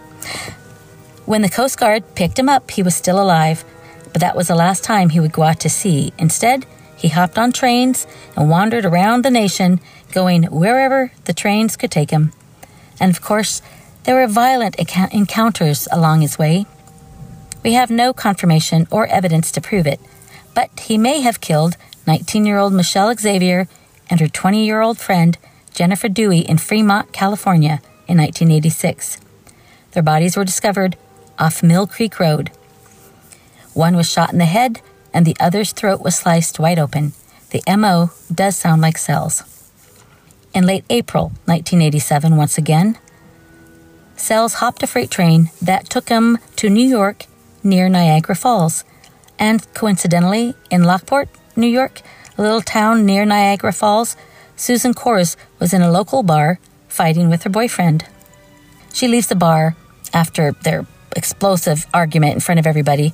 [1.26, 3.64] When the Coast Guard picked him up, he was still alive,
[4.12, 6.14] but that was the last time he would go out to sea.
[6.18, 8.06] Instead, he hopped on trains
[8.36, 9.80] and wandered around the nation,
[10.12, 12.34] going wherever the trains could take him.
[13.00, 13.62] And of course,
[14.04, 14.76] there were violent
[15.14, 16.66] encounters along his way.
[17.64, 20.00] We have no confirmation or evidence to prove it,
[20.54, 23.68] but he may have killed 19 year old Michelle Xavier
[24.10, 25.38] and her 20 year old friend
[25.74, 29.20] Jennifer Dewey in Fremont, California in 1986.
[29.92, 30.98] Their bodies were discovered
[31.38, 32.52] off Mill Creek Road.
[33.80, 34.82] One was shot in the head,
[35.14, 37.14] and the other's throat was sliced wide open.
[37.52, 39.42] The MO does sound like Sells.
[40.54, 42.98] In late April 1987, once again,
[44.18, 47.26] Sells hopped a freight train that took him to New York
[47.64, 48.84] near Niagara Falls.
[49.40, 52.02] And coincidentally, in Lockport, New York,
[52.38, 54.18] a little town near Niagara Falls,
[54.58, 56.60] Susan Korcz was in a local bar
[56.90, 58.04] fighting with her boyfriend.
[58.92, 59.78] She leaves the bar
[60.14, 63.14] after their explosive argument in front of everybody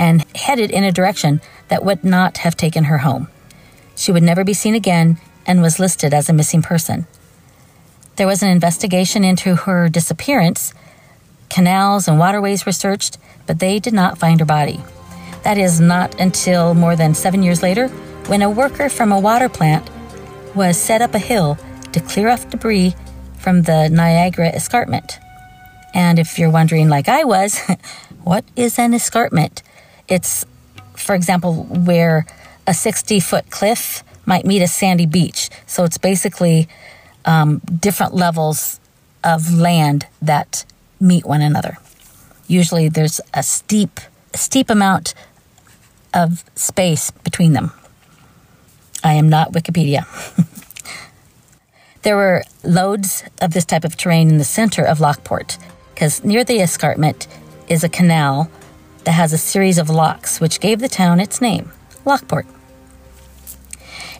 [0.00, 3.28] and headed in a direction that would not have taken her home.
[3.94, 7.06] She would never be seen again and was listed as a missing person.
[8.16, 10.72] There was an investigation into her disappearance.
[11.50, 14.80] Canals and waterways were searched, but they did not find her body.
[15.42, 17.88] That is not until more than seven years later
[18.26, 19.88] when a worker from a water plant
[20.54, 21.58] was set up a hill
[21.92, 22.94] to clear off debris
[23.38, 25.18] from the Niagara escarpment.
[25.92, 27.58] And if you're wondering, like I was,
[28.22, 29.62] what is an escarpment?
[30.10, 30.44] It's,
[30.96, 32.26] for example, where
[32.66, 35.48] a 60 foot cliff might meet a sandy beach.
[35.66, 36.68] So it's basically
[37.24, 38.80] um, different levels
[39.24, 40.64] of land that
[41.00, 41.78] meet one another.
[42.46, 44.00] Usually there's a steep,
[44.34, 45.14] steep amount
[46.12, 47.72] of space between them.
[49.02, 50.04] I am not Wikipedia.
[52.02, 55.56] there were loads of this type of terrain in the center of Lockport,
[55.94, 57.26] because near the escarpment
[57.68, 58.50] is a canal
[59.04, 61.72] that has a series of locks, which gave the town its name,
[62.04, 62.46] Lockport.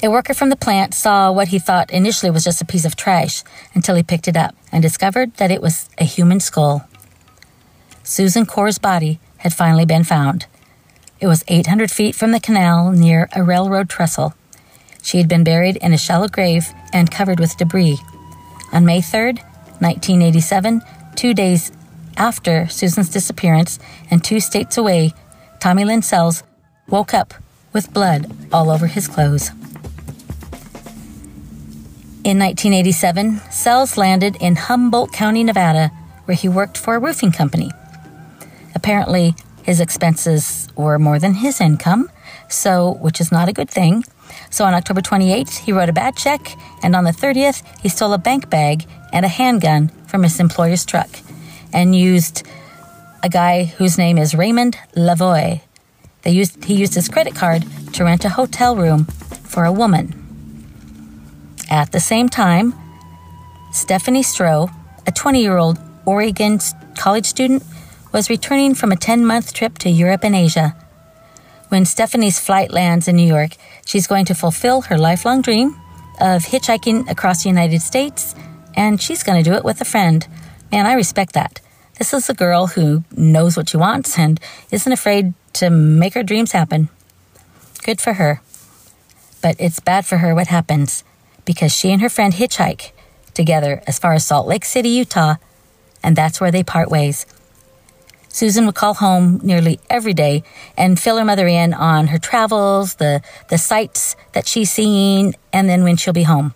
[0.03, 2.97] A worker from the plant saw what he thought initially was just a piece of
[2.97, 3.43] trash
[3.75, 6.89] until he picked it up and discovered that it was a human skull.
[8.03, 10.47] Susan Korcz' body had finally been found.
[11.21, 14.35] It was 800 feet from the canal near a railroad trestle.
[15.03, 17.99] She had been buried in a shallow grave and covered with debris.
[18.73, 19.41] On May 3rd,
[19.81, 20.81] 1987,
[21.15, 21.73] two days
[22.17, 23.79] after Susan's disappearance
[24.11, 25.13] and two states away,
[25.61, 26.43] Tommy Lynn Sells
[26.89, 27.35] woke up
[27.73, 29.51] with blood all over his clothes.
[32.23, 35.91] In 1987, Sells landed in Humboldt County, Nevada,
[36.27, 37.71] where he worked for a roofing company.
[38.75, 42.11] Apparently, his expenses were more than his income,
[42.49, 44.05] so which is not a good thing.
[44.51, 48.13] So on October 28th, he wrote a bad check, and on the 30th, he stole
[48.13, 51.09] a bank bag and a handgun from his employer's truck
[51.73, 52.47] and used
[53.23, 55.61] a guy whose name is Raymond Lavoy.
[56.23, 57.65] They used, he used his credit card
[57.95, 60.15] to rent a hotel room for a woman.
[61.71, 62.75] At the same time,
[63.73, 64.73] Stephanie Stroh,
[65.07, 66.59] a 20 year old Oregon
[66.97, 67.63] college student,
[68.13, 70.77] was returning from a 10 month trip to Europe and Asia.
[71.69, 73.57] When Stephanie's flight lands in New York,
[73.87, 75.81] she's going to fulfill her lifelong dream
[76.21, 78.35] of hitchhiking across the United States,
[78.75, 80.27] and she's going to do it with a friend.
[80.73, 81.61] Man, I respect that.
[81.99, 84.41] This is a girl who knows what she wants and
[84.71, 86.89] isn't afraid to make her dreams happen.
[87.83, 88.41] Good for her.
[89.43, 91.03] But it's bad for her what happens
[91.45, 92.93] because she and her friend hitchhike
[93.35, 95.37] together as far as Salt Lake City, Utah,
[96.03, 97.27] and that's where they part ways.
[98.29, 100.45] Susan would call home nearly every day
[100.77, 105.69] and fill her mother in on her travels, the, the sights that she's seeing, and
[105.69, 106.55] then when she'll be home.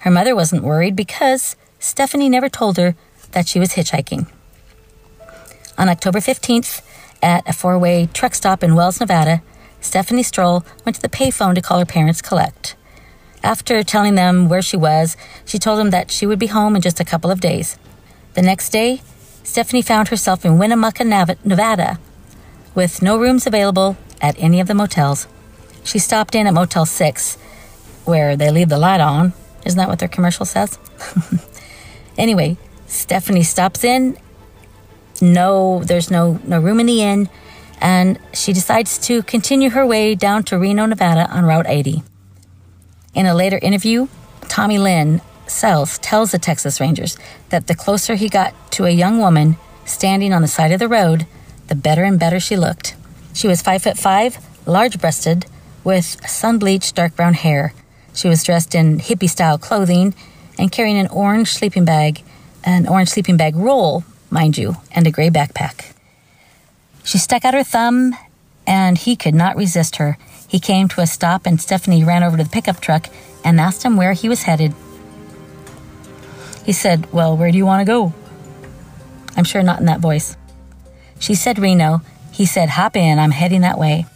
[0.00, 2.96] Her mother wasn't worried because Stephanie never told her
[3.36, 4.26] that she was hitchhiking.
[5.76, 6.80] On October 15th,
[7.22, 9.42] at a four way truck stop in Wells, Nevada,
[9.78, 12.76] Stephanie Stroh went to the payphone to call her parents collect.
[13.42, 16.80] After telling them where she was, she told them that she would be home in
[16.80, 17.76] just a couple of days.
[18.32, 19.02] The next day,
[19.44, 21.98] Stephanie found herself in Winnemucca, Nevada,
[22.74, 25.28] with no rooms available at any of the motels.
[25.84, 27.36] She stopped in at Motel 6,
[28.06, 29.34] where they leave the light on.
[29.66, 30.78] Isn't that what their commercial says?
[32.18, 32.56] anyway,
[32.86, 34.16] Stephanie stops in.
[35.20, 37.28] No, there's no, no room in the inn,
[37.80, 42.02] and she decides to continue her way down to Reno, Nevada on Route 80.
[43.14, 44.08] In a later interview,
[44.42, 47.16] Tommy Lynn, Sells tells the Texas Rangers
[47.50, 50.88] that the closer he got to a young woman standing on the side of the
[50.88, 51.26] road,
[51.68, 52.96] the better and better she looked.
[53.32, 55.46] She was five foot five, large breasted,
[55.84, 57.72] with sun bleached dark brown hair.
[58.12, 60.14] She was dressed in hippie style clothing
[60.58, 62.22] and carrying an orange sleeping bag,
[62.66, 65.92] an orange sleeping bag roll, mind you, and a gray backpack.
[67.04, 68.14] She stuck out her thumb,
[68.66, 70.18] and he could not resist her.
[70.48, 73.08] He came to a stop, and Stephanie ran over to the pickup truck
[73.44, 74.74] and asked him where he was headed.
[76.64, 78.12] He said, Well, where do you want to go?
[79.36, 80.36] I'm sure not in that voice.
[81.20, 82.02] She said Reno.
[82.32, 84.06] He said, Hop in, I'm heading that way.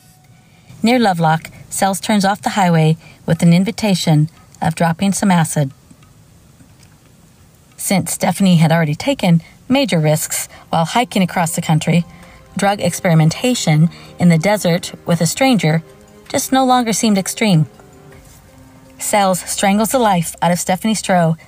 [0.82, 4.28] Near Lovelock, Sells turns off the highway with an invitation
[4.60, 5.70] of dropping some acid.
[7.80, 12.04] Since Stephanie had already taken major risks while hiking across the country,
[12.54, 15.82] drug experimentation in the desert with a stranger
[16.28, 17.66] just no longer seemed extreme.
[18.98, 21.38] Sells strangles the life out of Stephanie Stroh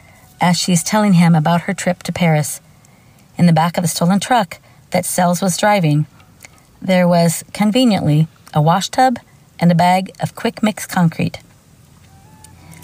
[0.41, 2.62] as she's telling him about her trip to Paris.
[3.37, 4.59] In the back of the stolen truck
[4.91, 6.07] that Sells was driving,
[6.80, 9.18] there was conveniently a wash tub
[9.61, 11.41] and a bag of quick mix concrete.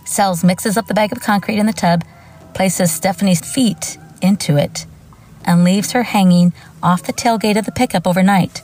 [0.05, 2.05] Sells mixes up the bag of concrete in the tub,
[2.59, 4.85] places Stephanie's feet into it,
[5.45, 6.53] and leaves her hanging
[6.83, 8.63] off the tailgate of the pickup overnight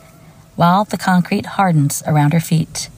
[0.56, 2.88] while the concrete hardens around her feet.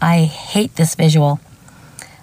[0.00, 1.38] I hate this visual.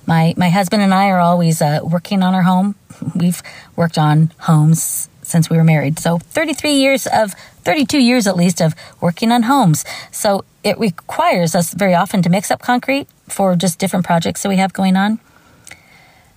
[0.05, 2.75] My my husband and I are always uh, working on our home.
[3.15, 3.41] We've
[3.77, 5.97] worked on homes since we were married.
[5.97, 9.85] So 33 years of 32 years at least of working on homes.
[10.11, 14.49] So it requires us very often to mix up concrete for just different projects that
[14.49, 15.19] we have going on.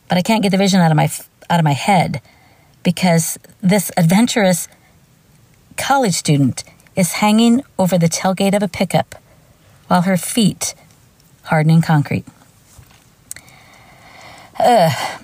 [0.09, 1.11] But I can't get the vision out of my
[1.51, 2.23] out of my head
[2.83, 4.69] because this adventurous
[5.77, 6.65] college student
[6.97, 9.17] is hanging over the tailgate of a pickup
[9.89, 10.75] while her feet
[11.45, 12.25] hardening concrete.
[14.59, 15.21] Ugh.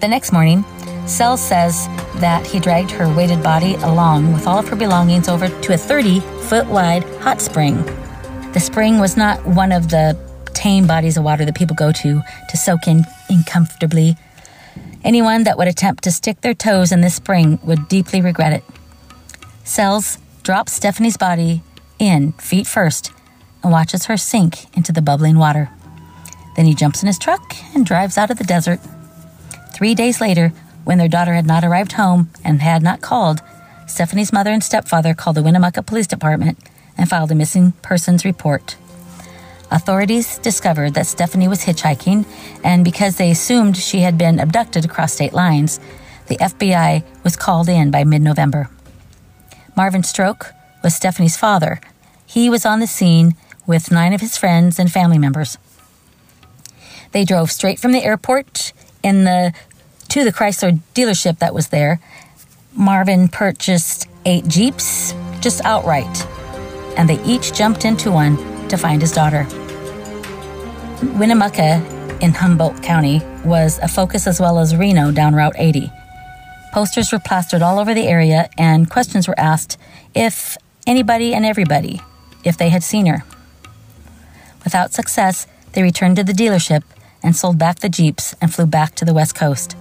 [0.00, 0.64] The next morning,
[1.06, 5.48] Sells says that he dragged her weighted body along with all of her belongings over
[5.48, 7.82] to a 30 foot wide hot spring.
[8.52, 10.18] The spring was not one of the
[10.54, 14.16] tame bodies of water that people go to to soak in, in comfortably.
[15.02, 18.64] Anyone that would attempt to stick their toes in this spring would deeply regret it.
[19.64, 21.62] Sells drops Stephanie's body
[21.98, 23.12] in feet first
[23.62, 25.70] and watches her sink into the bubbling water.
[26.56, 28.80] Then he jumps in his truck and drives out of the desert.
[29.72, 30.52] Three days later,
[30.84, 33.40] when their daughter had not arrived home and had not called,
[33.86, 36.58] Stephanie's mother and stepfather called the Winnemucca Police Department
[36.96, 38.76] and filed a missing persons report.
[39.70, 42.26] Authorities discovered that Stephanie was hitchhiking,
[42.64, 45.78] and because they assumed she had been abducted across state lines,
[46.26, 48.68] the FBI was called in by mid November.
[49.76, 50.52] Marvin Stroh
[50.82, 51.80] was Stephanie's father.
[52.26, 53.36] He was on the scene
[53.66, 55.56] with nine of his friends and family members.
[57.12, 58.72] They drove straight from the airport
[59.02, 59.52] in the
[60.08, 62.00] to the Chrysler dealership that was there.
[62.72, 66.26] Marvin purchased eight Jeeps just outright,
[66.96, 69.46] and they each jumped into one to find his daughter.
[71.18, 75.90] Winnemucca in Humboldt County was a focus as well as Reno down Route 80.
[76.72, 79.76] Posters were plastered all over the area, and questions were asked
[80.14, 80.56] if
[80.86, 82.00] anybody and everybody,
[82.44, 83.24] if they had seen her.
[84.62, 86.82] Without success, they returned to the dealership
[87.22, 89.76] and sold back the Jeeps and flew back to the West Coast.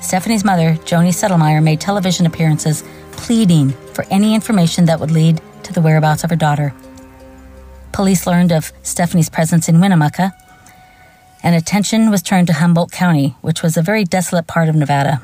[0.00, 5.72] Stephanie's mother, Joni Settlemeyer, made television appearances pleading for any information that would lead to
[5.72, 6.74] the whereabouts of her daughter.
[7.92, 10.32] Police learned of Stephanie's presence in Winnemucca,
[11.42, 15.20] and attention was turned to Humboldt County, which was a very desolate part of Nevada.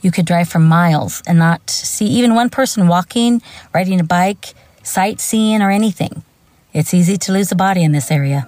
[0.00, 3.42] You could drive for miles and not see even one person walking,
[3.74, 6.22] riding a bike, sightseeing, or anything.
[6.72, 8.46] It's easy to lose a body in this area.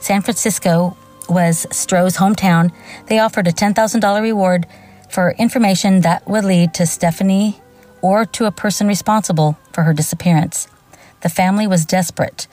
[0.00, 0.96] San Francisco
[1.28, 2.72] was Stroh's hometown.
[3.06, 4.66] They offered a $10,000 reward
[5.10, 7.60] for information that would lead to Stephanie
[8.02, 10.68] or to a person responsible for her disappearance.
[11.22, 12.46] The family was desperate,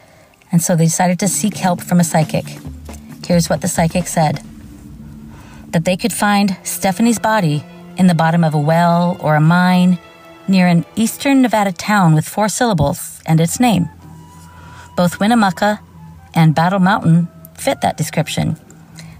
[0.51, 2.45] and so they decided to seek help from a psychic.
[3.25, 4.41] Here's what the psychic said
[5.71, 7.63] that they could find Stephanie's body
[7.97, 9.99] in the bottom of a well or a mine
[10.47, 13.89] near an eastern Nevada town with four syllables and its name.
[14.95, 15.81] Both Winnemucca
[16.33, 18.57] and Battle Mountain fit that description.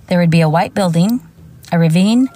[0.08, 1.20] There would be a white building,
[1.72, 2.30] a ravine,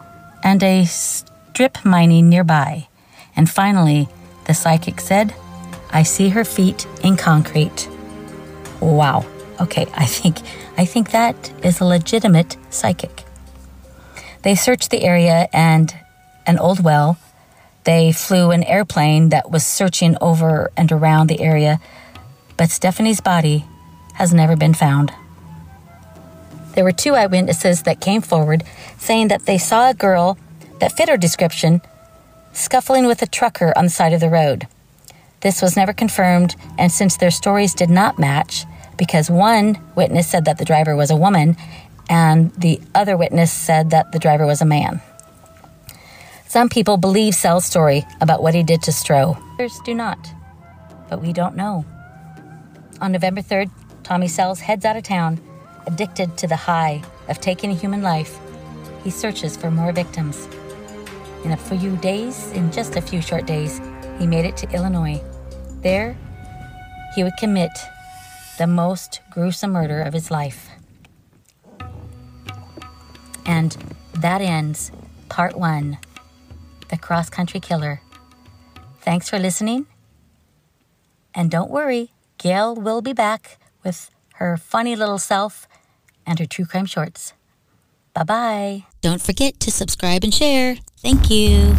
[0.44, 2.88] and a strip mining nearby.
[3.36, 4.08] And finally,
[4.46, 5.34] the psychic said,
[5.92, 7.90] I see her feet in concrete.
[8.80, 9.26] Wow.
[9.60, 10.40] Okay, I think
[10.78, 13.24] I think that is a legitimate psychic.
[14.42, 15.94] They searched the area and
[16.48, 17.18] an old well.
[17.84, 21.80] They flew an airplane that was searching over and around the area,
[22.58, 23.66] but Stephanie's body
[24.16, 25.12] has never been found.
[26.74, 28.64] There were two eyewitnesses that came forward
[28.98, 30.38] saying that they saw a girl
[30.80, 31.82] that fit her description
[32.54, 34.68] scuffling with a trucker on the side of the road.
[35.42, 38.66] This was never confirmed, and since their stories did not match,
[38.98, 41.58] because one witness said that the driver was a woman
[42.10, 45.02] and the other witness said that the driver was a man.
[46.48, 49.42] Some people believe Sells' story about what he did to Stroh.
[49.54, 50.20] Others do not,
[51.10, 51.86] but we don't know.
[53.00, 53.72] On November 3rd,
[54.04, 55.40] Tommy Sells heads out of town,
[55.88, 58.38] addicted to the high of taking a human life.
[59.04, 60.48] He searches for more victims.
[61.44, 63.82] In a few days, in just a few short days,
[64.20, 65.22] he made it to Illinois.
[65.82, 66.16] There,
[67.16, 67.72] he would commit
[68.58, 70.70] the most gruesome murder of his life.
[73.46, 73.76] And
[74.14, 74.92] that ends
[75.30, 75.98] part one
[76.90, 78.02] The Cross Country Killer.
[79.00, 79.88] Thanks for listening.
[81.34, 85.68] And don't worry, Gail will be back with her funny little self
[86.26, 87.34] and her true crime shorts.
[88.14, 88.86] Bye bye.
[89.02, 90.78] Don't forget to subscribe and share.
[91.04, 91.76] Thank you.